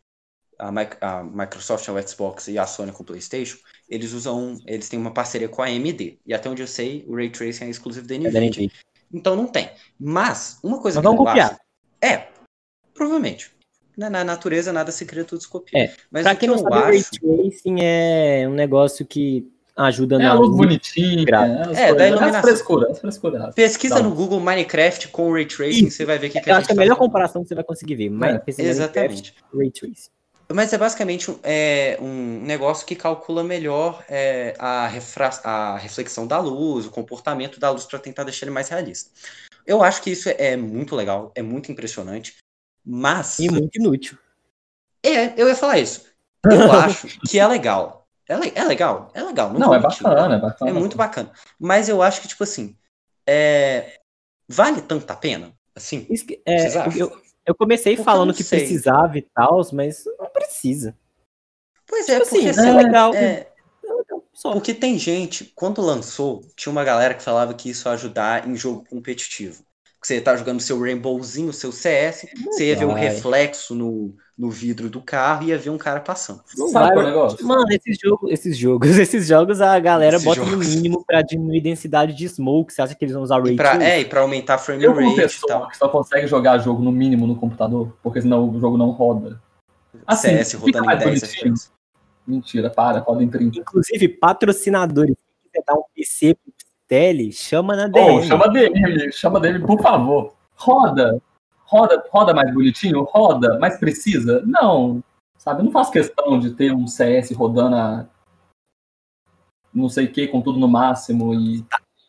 [0.59, 0.69] a,
[1.01, 5.13] a Microsoft, o Xbox e a Sony com o PlayStation, eles usam, eles têm uma
[5.13, 6.21] parceria com a AMD.
[6.25, 8.71] E até onde eu sei, o Ray Tracing é exclusivo da É da Nvidia.
[9.13, 9.71] Então não tem.
[9.99, 11.51] Mas, uma coisa Mas que vamos eu copiar.
[11.53, 11.61] acho...
[12.01, 12.29] É,
[12.95, 13.51] provavelmente.
[13.97, 15.79] Na, na natureza nada se cria, tudo se copia.
[15.85, 17.11] É, Mas Pra o que quem não eu sabe, o Ray acho...
[17.11, 22.05] Tracing é um negócio que ajuda É na a luz bonitinha, as É, coisas, da
[22.05, 22.43] as iluminação.
[22.43, 23.55] frescuras, as frescuras.
[23.55, 24.03] Pesquisa Tá.
[24.03, 25.97] no Google Minecraft com Ray Tracing, Isso.
[25.99, 27.09] você vai ver o que, que Eu a acho que é a melhor falando.
[27.11, 28.11] comparação que você vai conseguir ver.
[28.11, 29.35] Mas É, Exatamente.
[29.55, 30.11] Ray Tracing.
[30.53, 36.25] Mas é basicamente um- é, um negócio que calcula melhor é, a, refra- a reflexão
[36.27, 39.11] da luz, o comportamento da luz para tentar deixar ele mais realista.
[39.67, 42.37] Eu acho que isso é muito legal, é muito impressionante,
[42.85, 44.17] mas E muito inútil.
[45.03, 46.07] é, eu ia falar isso.
[46.45, 47.96] Eu acho que é legal.
[48.29, 49.53] É, é legal, é legal.
[49.53, 50.03] Não, vou é mentir.
[50.03, 50.71] bacana, é bacana.
[50.71, 51.31] É muito bacana.
[51.59, 52.77] Mas eu acho que tipo assim,
[53.27, 53.99] é,
[54.49, 56.07] vale tanto a pena, assim.
[56.11, 58.61] Isso que- é, eu, eu comecei Porque eu falando não que sei.
[58.61, 60.97] precisava e tal, mas não precisa.
[61.87, 63.15] Pois é, Tipo porque assim, assim, é legal.
[63.15, 63.47] é,
[64.33, 64.53] Só.
[64.53, 68.57] Porque tem gente, quando lançou, tinha uma galera que falava que isso ia ajudar em
[68.57, 69.65] jogo competitivo.
[70.07, 73.01] Que você tá jogando seu Rainbowzinho, seu CS, você ia ver o vai.
[73.01, 76.43] reflexo no, no vidro do carro e ia ver um cara passando.
[76.57, 77.45] Não Sabe vai- é o negócio?
[77.45, 80.77] Mano, esses jogos, esses jogos, esses jogos a galera Esses bota no jogos.
[80.77, 82.73] mínimo pra diminuir densidade de smoke.
[82.73, 83.85] Você acha que eles vão usar E pra, Tracing?
[83.85, 85.69] é, e pra aumentar frame Eu, rate e pessoa tal.
[85.71, 89.41] que só consegue jogar jogo no mínimo no computador, porque senão o jogo não roda.
[90.07, 91.53] Assim, CS rodando em mais 10 bonitinho.
[91.55, 91.71] FPS.
[92.25, 93.59] Mentira, para, roda em 30.
[93.59, 96.53] Inclusive, patrocinadores, se quiser dar um PC pro
[96.87, 98.19] Tele, chama na DM.
[98.19, 100.35] Oh, chama DM, chama DM, por favor.
[100.55, 101.21] Roda.
[101.65, 103.03] Roda, roda mais bonitinho?
[103.03, 104.43] Roda, mas precisa?
[104.47, 105.03] Não.
[105.37, 108.07] Sabe, eu não faço questão de ter um CS rodando a
[109.75, 111.65] não sei o que, com tudo no máximo e.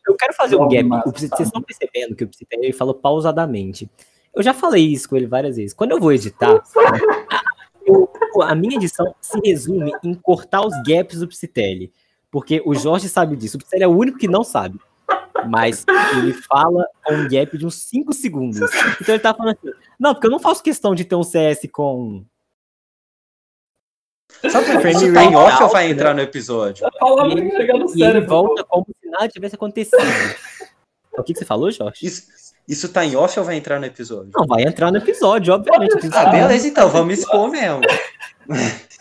[0.06, 0.84] Eu quero fazer um gap.
[0.84, 1.36] massa, O Psi- tá.
[1.36, 3.90] Vocês estão percebendo que o Psitele ele falou pausadamente.
[4.34, 5.74] Eu já falei isso com ele várias vezes.
[5.74, 6.62] Quando eu vou editar,
[7.84, 8.08] eu-
[8.42, 11.92] a minha edição se resume em cortar os gaps do Psitele.
[12.30, 13.56] Porque o Jorge sabe disso.
[13.56, 14.78] O Psitele é o único que não sabe.
[15.48, 15.84] Mas
[16.16, 18.58] ele fala com um gap de uns 5 segundos.
[19.00, 21.60] Então ele tá falando assim: Não, porque eu não faço questão de ter um CS
[21.72, 22.24] com.
[24.50, 25.92] Sabe que Frame isso tá off vai né?
[25.92, 26.86] entrar no episódio?
[26.86, 28.28] A palavra tem que chegar no E ele cérebro.
[28.28, 30.02] volta como se nada tivesse acontecido.
[31.16, 32.06] O que, que você falou, Jorge?
[32.06, 34.30] Isso, isso tá em off ou vai entrar no episódio?
[34.36, 35.94] Não, vai entrar no episódio, obviamente.
[36.12, 37.80] Ah, beleza, então, vamos expor mesmo.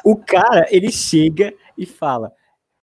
[0.04, 2.32] O cara, ele chega e fala.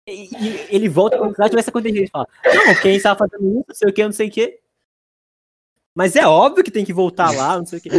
[0.08, 1.98] E, e ele volta como se nada tivesse acontecido.
[1.98, 4.60] Ele fala: Não, quem estava fazendo isso, não sei o que, não sei o que.
[5.94, 7.90] Mas é óbvio que tem que voltar lá, não sei o que.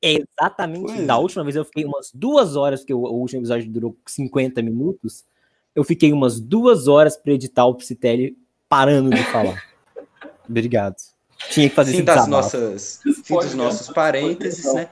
[0.00, 1.02] É exatamente.
[1.02, 1.16] Da é.
[1.16, 5.24] última vez eu fiquei umas duas horas, porque o, o último episódio durou 50 minutos.
[5.74, 8.36] Eu fiquei umas duas horas pra editar o Psitelli
[8.68, 9.62] parando de falar.
[10.48, 10.96] Obrigado.
[11.50, 14.90] Tinha que fazer esse das nossas, fim dos nossos parênteses, né?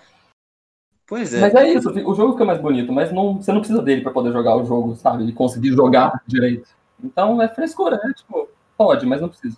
[1.07, 1.41] Pois é.
[1.41, 4.13] Mas é isso, o jogo fica mais bonito, mas não, você não precisa dele pra
[4.13, 5.25] poder jogar o jogo, sabe?
[5.25, 6.69] E conseguir jogar direito.
[7.03, 8.13] Então é frescura, né?
[8.17, 9.57] Tipo, pode, mas não precisa.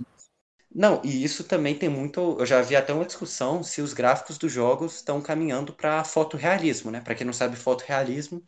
[0.74, 2.36] Não, e isso também tem muito.
[2.38, 6.90] Eu já vi até uma discussão se os gráficos dos jogos estão caminhando para fotorrealismo,
[6.90, 7.00] né?
[7.00, 8.42] Para quem não sabe, fotorrealismo,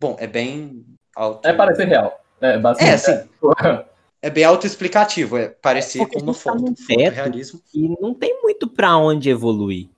[0.00, 1.46] bom, é bem auto.
[1.46, 2.20] É parecer real.
[2.40, 2.94] É, É, basicamente.
[2.94, 3.28] assim,
[4.20, 6.64] é bem autoexplicativo, é parecer com uma tá foto.
[6.64, 7.04] teto.
[7.04, 7.60] Fotorrealismo.
[7.72, 9.88] E não tem muito pra onde evoluir.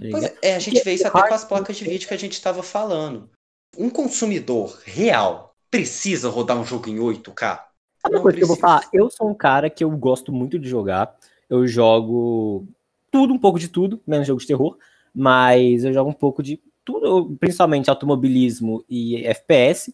[0.00, 2.32] É, é, a gente vê isso até com as placas de vídeo que a gente
[2.32, 3.30] estava falando.
[3.76, 7.60] Um consumidor real precisa rodar um jogo em 8K?
[8.02, 8.88] Sabe uma coisa que eu vou falar?
[8.92, 11.16] Eu sou um cara que eu gosto muito de jogar.
[11.48, 12.66] Eu jogo
[13.10, 14.76] tudo, um pouco de tudo, menos jogo de terror,
[15.14, 19.92] mas eu jogo um pouco de tudo, principalmente automobilismo e FPS.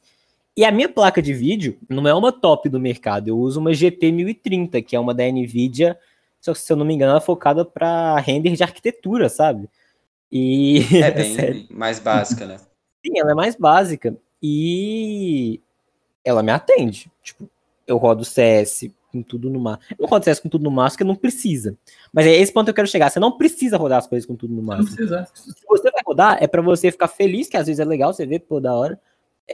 [0.57, 3.73] E a minha placa de vídeo não é uma top do mercado, eu uso uma
[3.73, 5.99] GT 1030, que é uma da Nvidia,
[6.41, 9.69] só que se eu não me engano, ela é focada para render de arquitetura, sabe?
[10.33, 11.67] E É bem sério.
[11.71, 12.57] mais básica, né?
[13.05, 14.17] Sim, ela é mais básica.
[14.43, 15.61] E
[16.25, 17.11] ela me atende.
[17.23, 17.49] Tipo,
[17.87, 19.97] eu rodo CS com tudo no máximo.
[19.99, 21.77] Eu rodo CS com tudo no máximo porque não precisa.
[22.13, 23.11] Mas é esse ponto que eu quero chegar.
[23.11, 24.97] Você não precisa rodar as coisas com tudo no Não máximo.
[24.97, 25.29] precisa.
[25.35, 28.25] Se você vai rodar, é pra você ficar feliz, que às vezes é legal, você
[28.25, 28.99] vê, pô, da hora.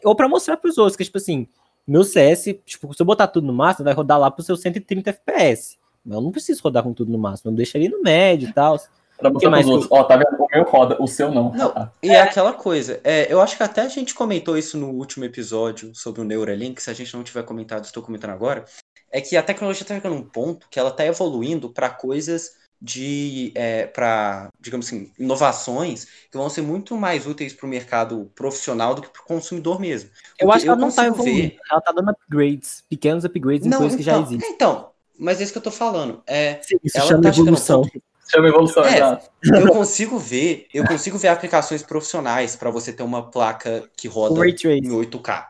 [0.04, 1.48] Ou pra mostrar pros outros, que tipo assim,
[1.86, 5.10] meu CS, tipo, se eu botar tudo no máximo, vai rodar lá pro seu 130
[5.10, 5.76] FPS.
[6.04, 7.50] Mas eu não preciso rodar com tudo no máximo.
[7.50, 8.78] Eu deixo ali no médio e tal.
[9.18, 9.92] Pra mostrar mais pros outros.
[9.92, 10.36] Ó, tá vendo?
[10.38, 11.52] O meu roda, o seu não.
[11.52, 14.78] Não, Ah, E é aquela coisa, é, eu acho que até a gente comentou isso
[14.78, 18.64] no último episódio sobre o Neuralink, se a gente não tiver comentado, estou comentando agora,
[19.10, 23.50] é que a tecnologia está chegando num ponto que ela está evoluindo para coisas de
[23.56, 28.94] é, para, digamos assim, inovações que vão ser muito mais úteis para o mercado profissional
[28.94, 30.10] do que para o consumidor mesmo.
[30.38, 31.58] Eu acho que ela não está evoluindo, ver...
[31.70, 34.54] ela está dando upgrades, pequenos upgrades em não, coisas então, que já então, existem.
[34.54, 36.22] Então, mas é isso que eu estou falando.
[36.26, 37.82] É, Sim, isso ela chama tá evolução.
[38.28, 43.30] Chama evolução, é, Eu consigo ver, eu consigo ver aplicações profissionais para você ter uma
[43.30, 45.46] placa que roda em 8K.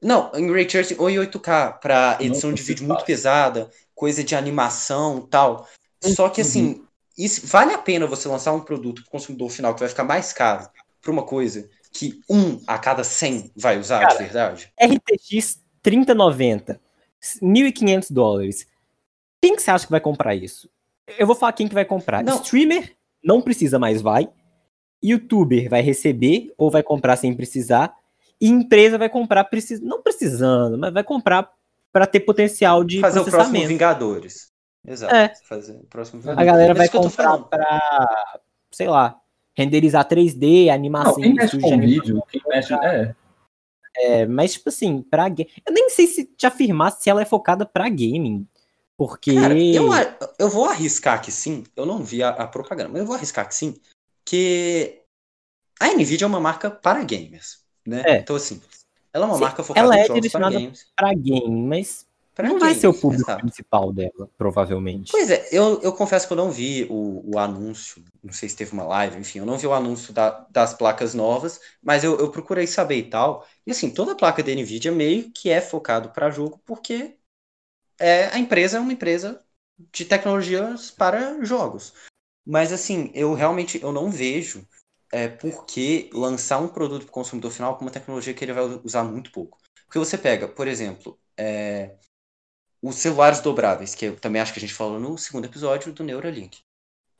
[0.00, 4.34] Não, em Ray Tracing ou em 8K, para edição de vídeo muito pesada, coisa de
[4.34, 5.66] animação tal.
[6.02, 6.86] Só que assim, uhum.
[7.16, 10.04] isso, vale a pena você lançar um produto para o consumidor final que vai ficar
[10.04, 10.68] mais caro
[11.00, 14.72] para uma coisa que um a cada 100 vai usar Cara, de verdade?
[14.80, 16.80] RTX 3090,
[17.42, 18.66] 1.500 dólares.
[19.40, 20.68] Quem que você acha que vai comprar isso?
[21.18, 22.22] Eu vou falar quem que vai comprar.
[22.22, 22.40] Não.
[22.42, 24.28] Streamer não precisa mais, vai.
[25.02, 27.94] Youtuber vai receber ou vai comprar sem precisar.
[28.40, 29.80] E empresa vai comprar precis...
[29.80, 31.50] não precisando, mas vai comprar
[31.92, 34.50] para ter potencial de fazer o próximo Vingadores.
[34.86, 35.14] Exato.
[35.14, 35.32] É.
[35.44, 38.40] Fazer o próximo A galera vai comprar para,
[38.72, 39.16] sei lá,
[39.54, 41.14] renderizar 3D, animação.
[41.14, 43.14] Não, quem mexe com vídeo, quem mexe, é.
[43.94, 47.66] É, mas tipo assim, para eu nem sei se te afirmar se ela é focada
[47.66, 48.46] para gaming,
[48.96, 49.88] porque Cara, eu,
[50.38, 51.64] eu vou arriscar que sim.
[51.74, 53.74] Eu não vi a, a, propaganda, mas eu vou arriscar que sim,
[54.24, 55.02] que
[55.80, 58.02] a Nvidia é uma marca para gamers, né?
[58.06, 58.18] É.
[58.18, 58.60] Então assim,
[59.12, 62.74] ela é uma sim, marca focada ela é direcionada para game, mas Pra não vai
[62.74, 63.42] ser o público exato.
[63.42, 65.12] principal dela, provavelmente.
[65.12, 68.56] Pois é, eu, eu confesso que eu não vi o, o anúncio, não sei se
[68.56, 72.18] teve uma live, enfim, eu não vi o anúncio da, das placas novas, mas eu,
[72.18, 73.46] eu procurei saber e tal.
[73.66, 77.16] E assim, toda a placa da NVIDIA meio que é focado para jogo, porque
[77.98, 79.42] é, a empresa é uma empresa
[79.92, 81.92] de tecnologias para jogos.
[82.44, 84.66] Mas assim, eu realmente eu não vejo
[85.12, 88.52] é, por que lançar um produto para o consumidor final com uma tecnologia que ele
[88.52, 89.58] vai usar muito pouco.
[89.86, 91.96] Porque você pega, por exemplo, é,
[92.82, 96.02] os celulares dobráveis, que eu também acho que a gente falou no segundo episódio do
[96.02, 96.60] Neuralink.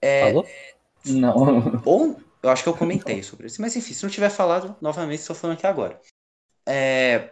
[0.00, 0.48] É, falou?
[1.04, 1.82] Não.
[1.84, 3.60] Ou eu acho que eu comentei sobre isso.
[3.60, 6.00] Mas enfim, se não tiver falado, novamente estou falando aqui agora.
[6.66, 7.30] É,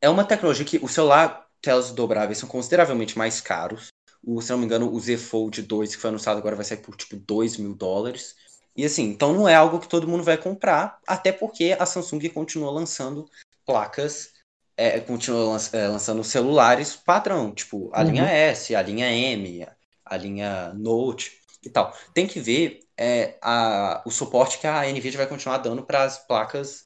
[0.00, 3.88] é uma tecnologia que o celular telas dobráveis são consideravelmente mais caros.
[4.22, 6.78] O, se não me engano, o Z Fold 2, que foi anunciado agora, vai sair
[6.78, 8.34] por tipo 2 mil dólares.
[8.76, 12.28] E assim, então não é algo que todo mundo vai comprar, até porque a Samsung
[12.28, 13.26] continua lançando
[13.64, 14.32] placas
[14.78, 18.10] é, continua é, lançando celulares padrão, tipo a uhum.
[18.10, 19.66] linha S, a linha M,
[20.04, 21.32] a linha Note
[21.64, 21.92] e tal.
[22.14, 26.24] Tem que ver é, a, o suporte que a NVIDIA vai continuar dando para as
[26.24, 26.84] placas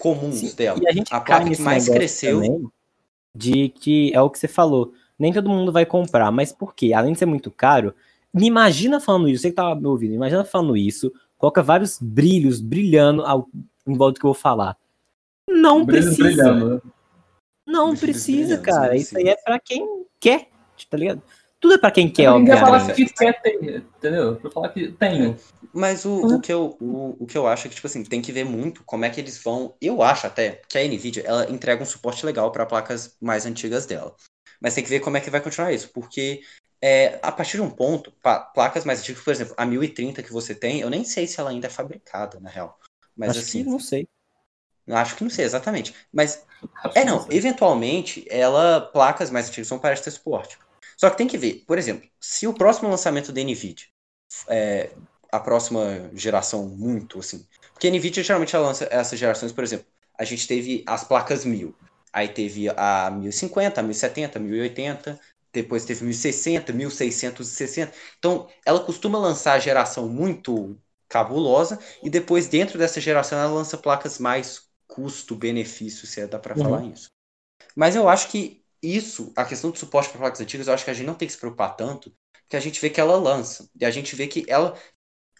[0.00, 0.80] comuns Sim, dela.
[1.10, 2.72] a, a placa que mais cresceu.
[3.34, 6.92] De que é o que você falou, nem todo mundo vai comprar, mas por quê?
[6.92, 7.94] Além de ser muito caro,
[8.32, 12.60] me imagina falando isso, você que tava me ouvindo, imagina falando isso, coloca vários brilhos
[12.60, 13.48] brilhando ao,
[13.86, 14.76] em volta do que eu vou falar.
[15.48, 16.22] Não precisa.
[16.22, 16.74] Brilhando.
[16.74, 16.80] Né?
[17.66, 18.96] Não precisa, cara.
[18.96, 20.48] Isso aí é pra quem quer,
[20.88, 21.22] tá ligado?
[21.60, 24.36] Tudo é pra quem quer, Ninguém falar que quer ter, entendeu?
[24.36, 25.36] Pra falar que tenho.
[25.72, 26.36] Mas o, uhum.
[26.36, 28.44] o, que eu, o, o que eu acho é que, tipo assim, tem que ver
[28.44, 29.74] muito como é que eles vão.
[29.80, 33.86] Eu acho até que a NVIDIA ela entrega um suporte legal para placas mais antigas
[33.86, 34.14] dela.
[34.60, 36.42] Mas tem que ver como é que vai continuar isso, porque
[36.80, 38.12] é, a partir de um ponto,
[38.54, 41.50] placas mais antigas, por exemplo, a 1030 que você tem, eu nem sei se ela
[41.50, 42.78] ainda é fabricada, na real.
[43.16, 43.64] Mas acho assim.
[43.64, 44.08] não sei.
[44.86, 45.94] Acho que não sei exatamente.
[46.12, 46.44] Mas.
[46.94, 47.26] É, não.
[47.30, 48.80] Eventualmente, ela.
[48.80, 50.58] Placas mais antigas vão parar de ter suporte.
[50.96, 53.86] Só que tem que ver, por exemplo, se o próximo lançamento da NVIDIA.
[54.48, 54.90] É,
[55.30, 57.46] a próxima geração muito, assim.
[57.72, 59.86] Porque a NVIDIA geralmente ela lança essas gerações, por exemplo,
[60.18, 61.74] a gente teve as placas 1000.
[62.12, 65.20] Aí teve a 1050, a 1070, a 1080,
[65.52, 67.92] depois teve 1060, 1660.
[68.18, 70.76] Então, ela costuma lançar a geração muito
[71.08, 76.56] cabulosa e depois dentro dessa geração ela lança placas mais custo-benefício, se é, dá para
[76.56, 76.64] uhum.
[76.64, 77.10] falar isso.
[77.76, 80.90] Mas eu acho que isso, a questão do suporte para placas antigas, eu acho que
[80.90, 82.12] a gente não tem que se preocupar tanto,
[82.42, 83.68] porque a gente vê que ela lança.
[83.78, 84.76] E a gente vê que ela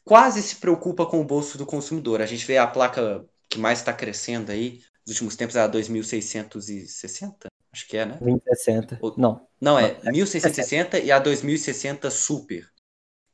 [0.09, 2.23] quase se preocupa com o bolso do consumidor.
[2.23, 5.67] A gente vê a placa que mais está crescendo aí nos últimos tempos, é a
[5.67, 8.17] 2660, acho que é, né?
[8.19, 8.99] 2060.
[9.03, 9.15] Ou...
[9.19, 9.47] Não.
[9.61, 12.67] Não, é, é 1660 e a 2060 Super.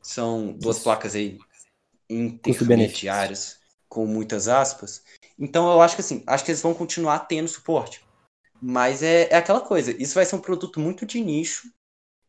[0.02, 0.84] São duas Isso.
[0.84, 1.38] placas aí
[2.10, 5.04] intermediárias, com muitas aspas.
[5.38, 8.04] Então eu acho que assim, acho que eles vão continuar tendo suporte.
[8.60, 11.68] Mas é, é aquela coisa, isso vai ser um produto muito de nicho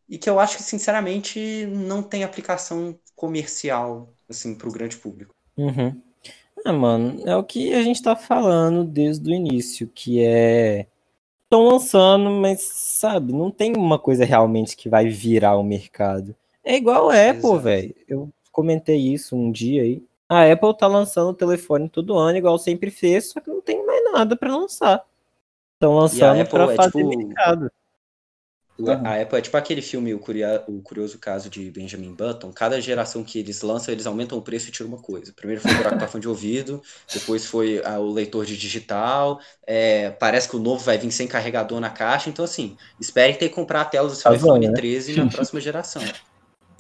[0.08, 5.34] e que eu acho que, sinceramente, não tem aplicação comercial, assim, para o grande público.
[5.57, 6.01] Uhum.
[6.63, 10.88] Ah, mano, é o que a gente tá falando desde o início, que é.
[11.43, 16.36] Estão lançando, mas, sabe, não tem uma coisa realmente que vai virar o mercado.
[16.63, 17.95] É igual a Apple, velho.
[18.07, 20.03] Eu comentei isso um dia aí.
[20.28, 23.86] A Apple tá lançando o telefone todo ano, igual sempre fez, só que não tem
[23.86, 25.05] mais nada para lançar.
[25.76, 27.17] Estão lançando para é, fazer tipo...
[27.17, 27.71] mercado.
[28.78, 28.91] Uhum.
[29.05, 32.51] A Apple é tipo aquele filme, o, Curia, o Curioso Caso de Benjamin Button.
[32.51, 35.32] Cada geração que eles lançam, eles aumentam o preço e tiram uma coisa.
[35.34, 36.82] Primeiro foi o buraco de ouvido,
[37.13, 39.39] depois foi ah, o leitor de digital.
[39.65, 42.30] É, parece que o novo vai vir sem carregador na caixa.
[42.30, 45.23] Então, assim, espere ter que comprar a tela do seu tá iPhone zona, 13 né?
[45.23, 46.01] na próxima geração.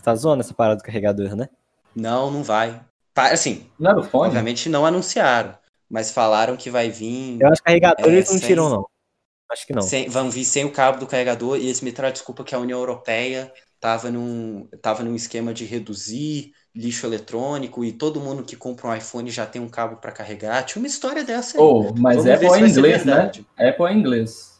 [0.03, 1.47] Tá zoando essa parada do carregador, né?
[1.95, 2.81] Não, não vai.
[3.15, 4.27] Assim, não era o fone?
[4.27, 5.55] obviamente não anunciaram,
[5.89, 7.39] mas falaram que vai vir.
[7.39, 8.47] Eu acho que carregador é, eles não sem...
[8.47, 8.94] tiram, não.
[9.51, 9.81] Acho que não.
[9.81, 12.59] Sem, vão vir sem o cabo do carregador e eles me trazem desculpa que a
[12.59, 18.55] União Europeia estava num, tava num esquema de reduzir lixo eletrônico e todo mundo que
[18.55, 20.63] compra um iPhone já tem um cabo para carregar.
[20.63, 21.63] Tinha uma história dessa aí.
[21.63, 23.31] Oh, mas Vamos Apple é inglês, né?
[23.57, 24.55] Apple é inglês.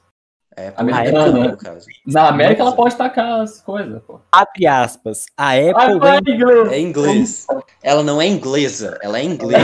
[0.58, 1.86] É, Americana, no caso.
[2.06, 4.22] Na América ela pode tacar as coisas, pô.
[4.32, 5.26] Abre aspas.
[5.36, 6.72] A Apple é inglês.
[6.72, 7.48] é inglês.
[7.84, 9.60] Ela não é inglesa, ela é inglesa.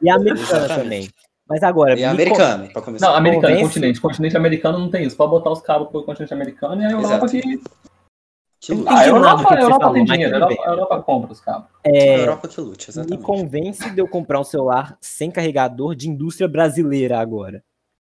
[0.00, 1.10] e americana também.
[1.50, 1.98] Mas agora.
[1.98, 3.08] E americano, para começar.
[3.08, 3.62] Não, americano, Convence...
[3.64, 4.00] continente.
[4.00, 5.16] Continente americano não tem isso.
[5.16, 7.26] Pode botar os cabos pro continente americano e a Europa Exato.
[7.26, 7.60] que.
[8.60, 8.88] Que lute.
[8.88, 11.68] A Europa, a Europa tem dinheiro, a Europa, a Europa compra os cabos.
[11.82, 13.18] É, a Europa que lute, exatamente.
[13.18, 17.64] Me convence de eu comprar um celular sem carregador de indústria brasileira agora.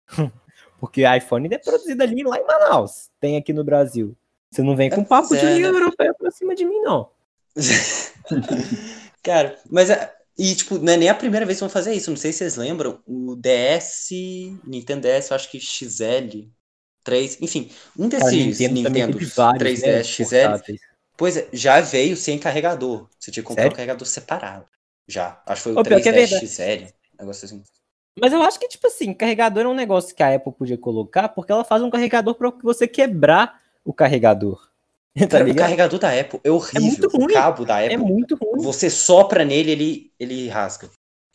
[0.80, 3.10] Porque iPhone é produzido ali lá em Manaus.
[3.20, 4.16] Tem aqui no Brasil.
[4.50, 5.78] Você não vem com é, papo é, de União né?
[5.78, 7.10] Europeia pra cima de mim, não.
[9.22, 12.10] Cara, mas é, e, tipo, não é nem a primeira vez que vão fazer isso.
[12.10, 13.00] Não sei se vocês lembram.
[13.06, 14.10] O DS,
[14.64, 16.48] Nintendo DS, eu acho que XL,
[17.02, 20.74] 3, enfim, um desses Nintendo, Nintendo 3DS, né, XL.
[21.16, 23.08] Pois é, já veio sem carregador.
[23.18, 23.74] Você tinha que comprar Sério?
[23.74, 24.66] um carregador separado.
[25.08, 25.40] Já.
[25.46, 26.92] Acho que foi o, o 3DS é XL.
[27.18, 27.62] Negócio assim.
[28.18, 31.28] Mas eu acho que, tipo assim, carregador é um negócio que a Apple podia colocar,
[31.28, 34.70] porque ela faz um carregador para você quebrar o carregador.
[35.30, 36.80] Tá o carregador da Apple é horrível.
[36.82, 37.24] É muito ruim.
[37.24, 37.94] O cabo da é Apple.
[37.94, 38.62] É muito ruim.
[38.62, 40.90] Você sopra nele, ele, ele rasga.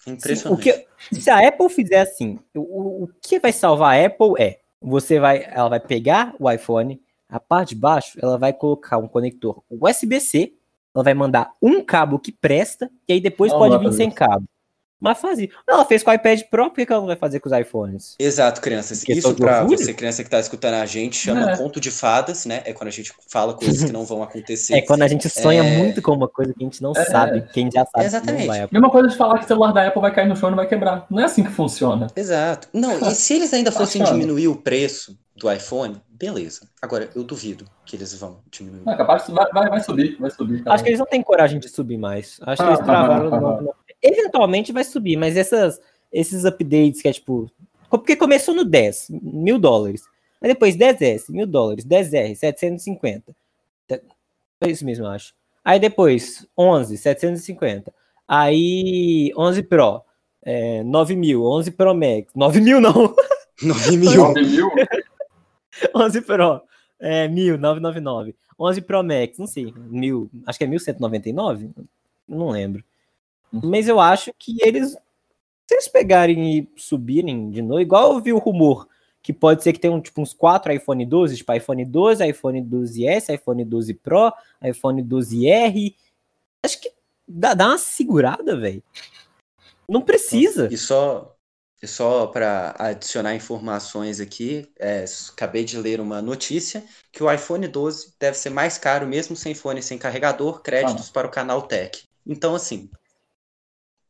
[0.05, 0.63] impressionante.
[0.63, 4.59] Sim, que, se a Apple fizer assim, o, o que vai salvar a Apple é
[4.79, 9.07] você vai, ela vai pegar o iPhone, a parte de baixo, ela vai colocar um
[9.07, 10.53] conector USB-C,
[10.93, 14.45] ela vai mandar um cabo que presta, e aí depois pode vir sem cabo.
[15.01, 15.49] Mas fazia.
[15.67, 18.15] Ela fez com o iPad Pro, por que ela não vai fazer com os iPhones?
[18.19, 18.99] Exato, crianças.
[18.99, 21.57] Porque Isso pra você, criança que tá escutando a gente, chama é.
[21.57, 22.61] conto de fadas, né?
[22.65, 24.61] É quando a gente fala coisas que não vão acontecer.
[24.81, 25.77] É quando a gente sonha é...
[25.77, 27.05] muito com uma coisa que a gente não é.
[27.05, 27.41] sabe.
[27.51, 28.47] Quem já sabe Exatamente.
[28.47, 28.67] não vai.
[28.71, 30.57] Mesma coisa de falar que o celular da Apple vai cair no chão e não
[30.57, 31.07] vai quebrar.
[31.09, 32.07] Não é assim que funciona.
[32.15, 32.67] Exato.
[32.71, 36.67] Não, e se eles ainda fossem diminuir o preço do iPhone, beleza.
[36.81, 38.87] Agora, eu duvido que eles vão diminuir.
[38.87, 40.61] É capaz, vai, vai, vai subir, vai subir.
[40.67, 42.39] Acho que eles não têm coragem de subir mais.
[42.41, 45.79] Acho ah, que eles travaram ah, no, no, eventualmente vai subir, mas essas,
[46.11, 47.49] esses updates que é tipo.
[47.89, 50.03] Porque começou no 10, mil dólares.
[50.41, 53.35] Aí depois 10S, mil dólares, 10R, 750.
[53.89, 55.33] É isso mesmo, eu acho.
[55.63, 57.93] Aí depois 11, 750.
[58.27, 60.01] Aí 11 Pro,
[60.43, 61.43] é, 9 mil.
[61.43, 63.13] 11 Pro Max, 9 mil não.
[63.61, 64.11] 9 mil.
[64.13, 64.67] 9 mil?
[65.95, 66.61] 11 Pro,
[66.99, 68.35] é, 1.000, 999.
[68.59, 71.71] 11 Pro Max, não sei, mil, acho que é 1.199?
[72.27, 72.83] Não lembro.
[73.51, 78.31] Mas eu acho que eles, se eles pegarem e subirem de novo, igual eu vi
[78.31, 78.87] o rumor,
[79.21, 83.33] que pode ser que tenham tipo uns 4 iPhone 12, tipo iPhone 12, iPhone 12S,
[83.33, 84.33] iPhone 12 Pro,
[84.63, 85.95] iPhone 12R.
[86.65, 86.91] Acho que
[87.27, 88.83] dá, dá uma segurada, velho.
[89.87, 90.69] Não precisa.
[90.71, 91.35] E só,
[91.81, 97.67] e só para adicionar informações aqui, é, acabei de ler uma notícia que o iPhone
[97.67, 101.13] 12 deve ser mais caro mesmo sem fone sem carregador, créditos ah.
[101.13, 102.07] para o canal Tech.
[102.25, 102.89] Então, assim,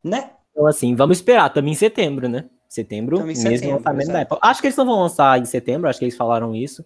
[0.04, 0.32] né?
[0.52, 2.50] Então, assim, vamos esperar também em setembro, né?
[2.68, 4.14] Setembro, também mesmo setembro, lançamento exato.
[4.14, 4.38] da Apple.
[4.42, 6.86] Acho que eles não vão lançar em setembro, acho que eles falaram isso.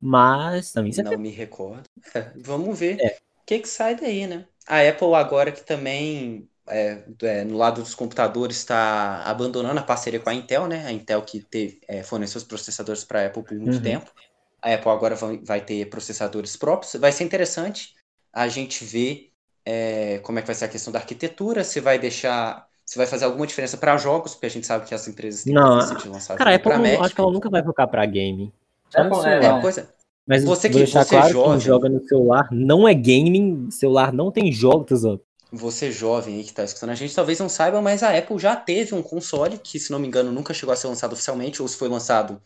[0.00, 1.18] Mas também em setembro.
[1.18, 1.82] Não me recordo.
[2.14, 3.16] É, vamos ver é.
[3.42, 4.46] o que, que sai daí, né?
[4.66, 10.20] A Apple agora que também é, é, no lado dos computadores está abandonando a parceria
[10.20, 10.86] com a Intel, né?
[10.86, 13.82] A Intel que teve, é, forneceu os processadores para a Apple por muito uhum.
[13.82, 14.10] tempo.
[14.62, 16.94] A Apple agora vai, vai, ter processadores próprios.
[16.94, 17.94] Vai ser interessante
[18.32, 19.27] a gente ver
[19.70, 22.66] é, como é que vai ser a questão da arquitetura, se vai deixar.
[22.86, 25.52] Se vai fazer alguma diferença para jogos, porque a gente sabe que as empresas têm
[25.52, 28.50] não, de lançar cara, Apple não, acho que ela nunca vai focar para game.
[28.94, 29.94] Apple, é, é, coisa,
[30.26, 34.32] mas você que você claro jovem, quem joga no celular não é gaming, celular não
[34.32, 35.18] tem jogos, ó.
[35.52, 38.56] Você jovem aí que tá escutando a gente, talvez não saiba, mas a Apple já
[38.56, 41.68] teve um console que, se não me engano, nunca chegou a ser lançado oficialmente, ou
[41.68, 42.40] se foi lançado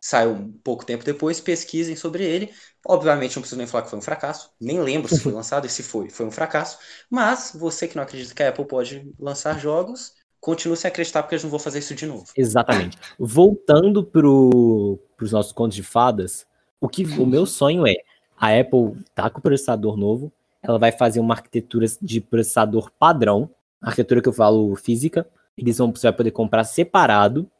[0.00, 2.50] saiu um pouco tempo depois, pesquisem sobre ele.
[2.86, 5.70] Obviamente não preciso nem falar que foi um fracasso, nem lembro se foi lançado e
[5.70, 6.78] se foi, foi um fracasso.
[7.10, 11.34] Mas você que não acredita que a Apple pode lançar jogos, continue sem acreditar porque
[11.34, 12.26] eles não vão fazer isso de novo.
[12.36, 12.96] Exatamente.
[13.18, 16.46] Voltando para os nossos contos de fadas,
[16.80, 17.94] o que o meu sonho é
[18.36, 20.32] a Apple tá com o processador novo,
[20.62, 25.26] ela vai fazer uma arquitetura de processador padrão, arquitetura que eu falo física,
[25.56, 27.50] eles vão você vai poder comprar separado,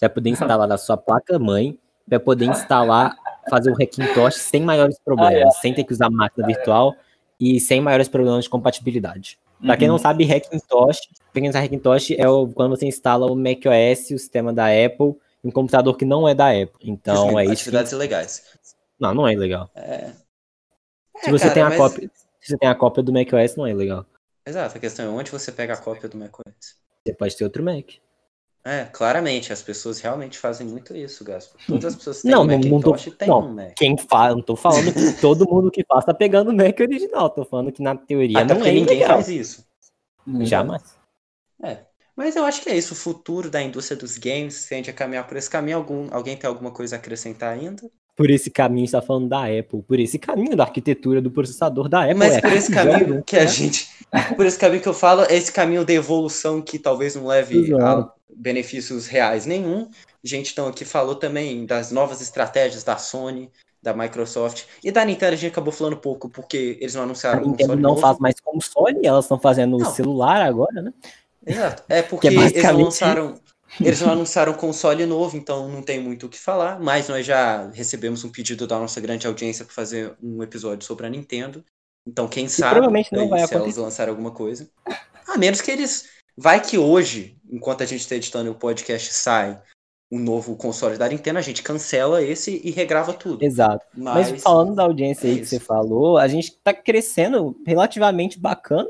[0.00, 3.16] vai poder instalar na sua placa mãe, vai poder instalar
[3.48, 6.94] fazer o Hackintosh sem maiores problemas, sem ter que usar máquina virtual
[7.38, 9.38] e sem maiores problemas de compatibilidade.
[9.64, 10.00] Para quem não uhum.
[10.00, 11.00] sabe, Hackintosh,
[11.34, 15.16] quem não sabe, Hackintosh é o, quando você instala o macOS, o sistema da Apple,
[15.44, 16.90] em um computador que não é da Apple.
[16.90, 17.52] Então é isso.
[17.52, 17.96] Atividades que...
[17.96, 18.44] ilegais.
[18.98, 19.70] Não, não é ilegal.
[19.74, 20.12] É.
[21.20, 21.78] Se é, você cara, tem a mas...
[21.78, 24.06] cópia, se você tem a cópia do macOS, não é ilegal.
[24.46, 26.76] Exato, a questão é onde você pega a cópia do macOS.
[27.06, 27.86] Você pode ter outro Mac.
[28.62, 31.56] É, claramente, as pessoas realmente fazem muito isso, Gaspo.
[31.66, 33.72] Todas as pessoas têm não, um Macintosh não, tô, não, um Mac.
[33.74, 37.30] Quem fala, não tô falando que todo mundo que faz tá pegando o Mac original,
[37.30, 39.14] tô falando que na teoria Até não é ninguém legal.
[39.14, 39.66] faz isso.
[40.40, 40.82] Jamais.
[41.62, 41.84] É.
[42.14, 45.26] Mas eu acho que é isso, o futuro da indústria dos games tende a caminhar
[45.26, 45.78] por esse caminho.
[45.78, 47.90] Algum, alguém tem alguma coisa a acrescentar ainda?
[48.20, 52.02] Por esse caminho, está falando da Apple, por esse caminho da arquitetura do processador da
[52.02, 52.16] Apple.
[52.16, 53.88] Mas é por esse caminho que a gente.
[54.36, 57.72] Por esse caminho que eu falo, é esse caminho de evolução que talvez não leve
[57.80, 59.88] a benefícios reais nenhum.
[60.22, 63.50] A gente então aqui falou também das novas estratégias da Sony,
[63.82, 65.32] da Microsoft e da Nintendo.
[65.32, 67.42] A gente acabou falando pouco porque eles não anunciaram.
[67.42, 68.02] A Nintendo não novo.
[68.02, 69.90] faz mais console, elas estão fazendo não.
[69.90, 70.92] celular agora, né?
[71.46, 71.82] Exato.
[71.88, 72.66] É porque é basicamente...
[72.66, 73.34] eles lançaram.
[73.78, 77.68] Eles não anunciaram console novo, então não tem muito o que falar, mas nós já
[77.70, 81.64] recebemos um pedido da nossa grande audiência para fazer um episódio sobre a Nintendo.
[82.06, 84.68] Então, quem sabe provavelmente não vai se elas lançarem alguma coisa.
[85.28, 86.08] A menos que eles.
[86.36, 89.60] Vai que hoje, enquanto a gente está editando o podcast, sai
[90.10, 93.44] um novo console da Nintendo, a gente cancela esse e regrava tudo.
[93.44, 93.84] Exato.
[93.94, 98.38] Mas, Mas falando da audiência é aí que você falou, a gente está crescendo relativamente
[98.38, 98.88] bacana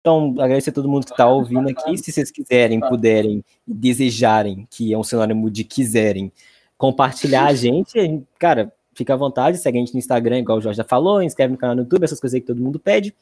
[0.00, 1.96] então, agradecer a todo mundo que está ouvindo aqui.
[1.98, 6.32] Se vocês quiserem, puderem, desejarem, que é um sinônimo de quiserem,
[6.78, 10.78] compartilhar a gente, cara, fica à vontade, segue a gente no Instagram, igual o Jorge
[10.78, 13.14] já falou, inscreve no canal no YouTube, essas coisas aí que todo mundo pede.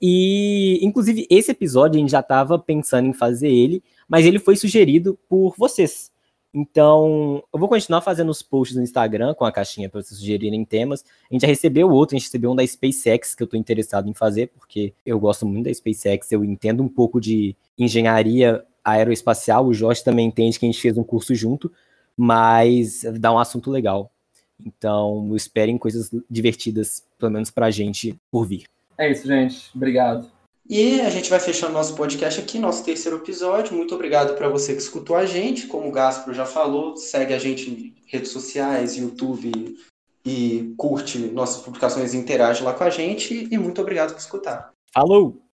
[0.00, 4.54] E, inclusive, esse episódio a gente já estava pensando em fazer ele, mas ele foi
[4.54, 6.12] sugerido por vocês.
[6.60, 10.64] Então, eu vou continuar fazendo os posts no Instagram com a caixinha para vocês sugerirem
[10.64, 11.04] temas.
[11.30, 14.08] A gente já recebeu outro, a gente recebeu um da SpaceX que eu estou interessado
[14.08, 19.66] em fazer, porque eu gosto muito da SpaceX, eu entendo um pouco de engenharia aeroespacial,
[19.66, 21.70] o Jorge também entende que a gente fez um curso junto,
[22.16, 24.10] mas dá um assunto legal.
[24.66, 28.64] Então, esperem coisas divertidas, pelo menos para a gente, por vir.
[28.98, 29.70] É isso, gente.
[29.76, 30.28] Obrigado.
[30.68, 33.74] E a gente vai fechando nosso podcast aqui, nosso terceiro episódio.
[33.74, 35.66] Muito obrigado para você que escutou a gente.
[35.66, 39.50] Como o Gaspar já falou, segue a gente em redes sociais, YouTube
[40.26, 43.48] e curte nossas publicações e interage lá com a gente.
[43.50, 44.70] E muito obrigado por escutar.
[44.92, 45.40] Falou!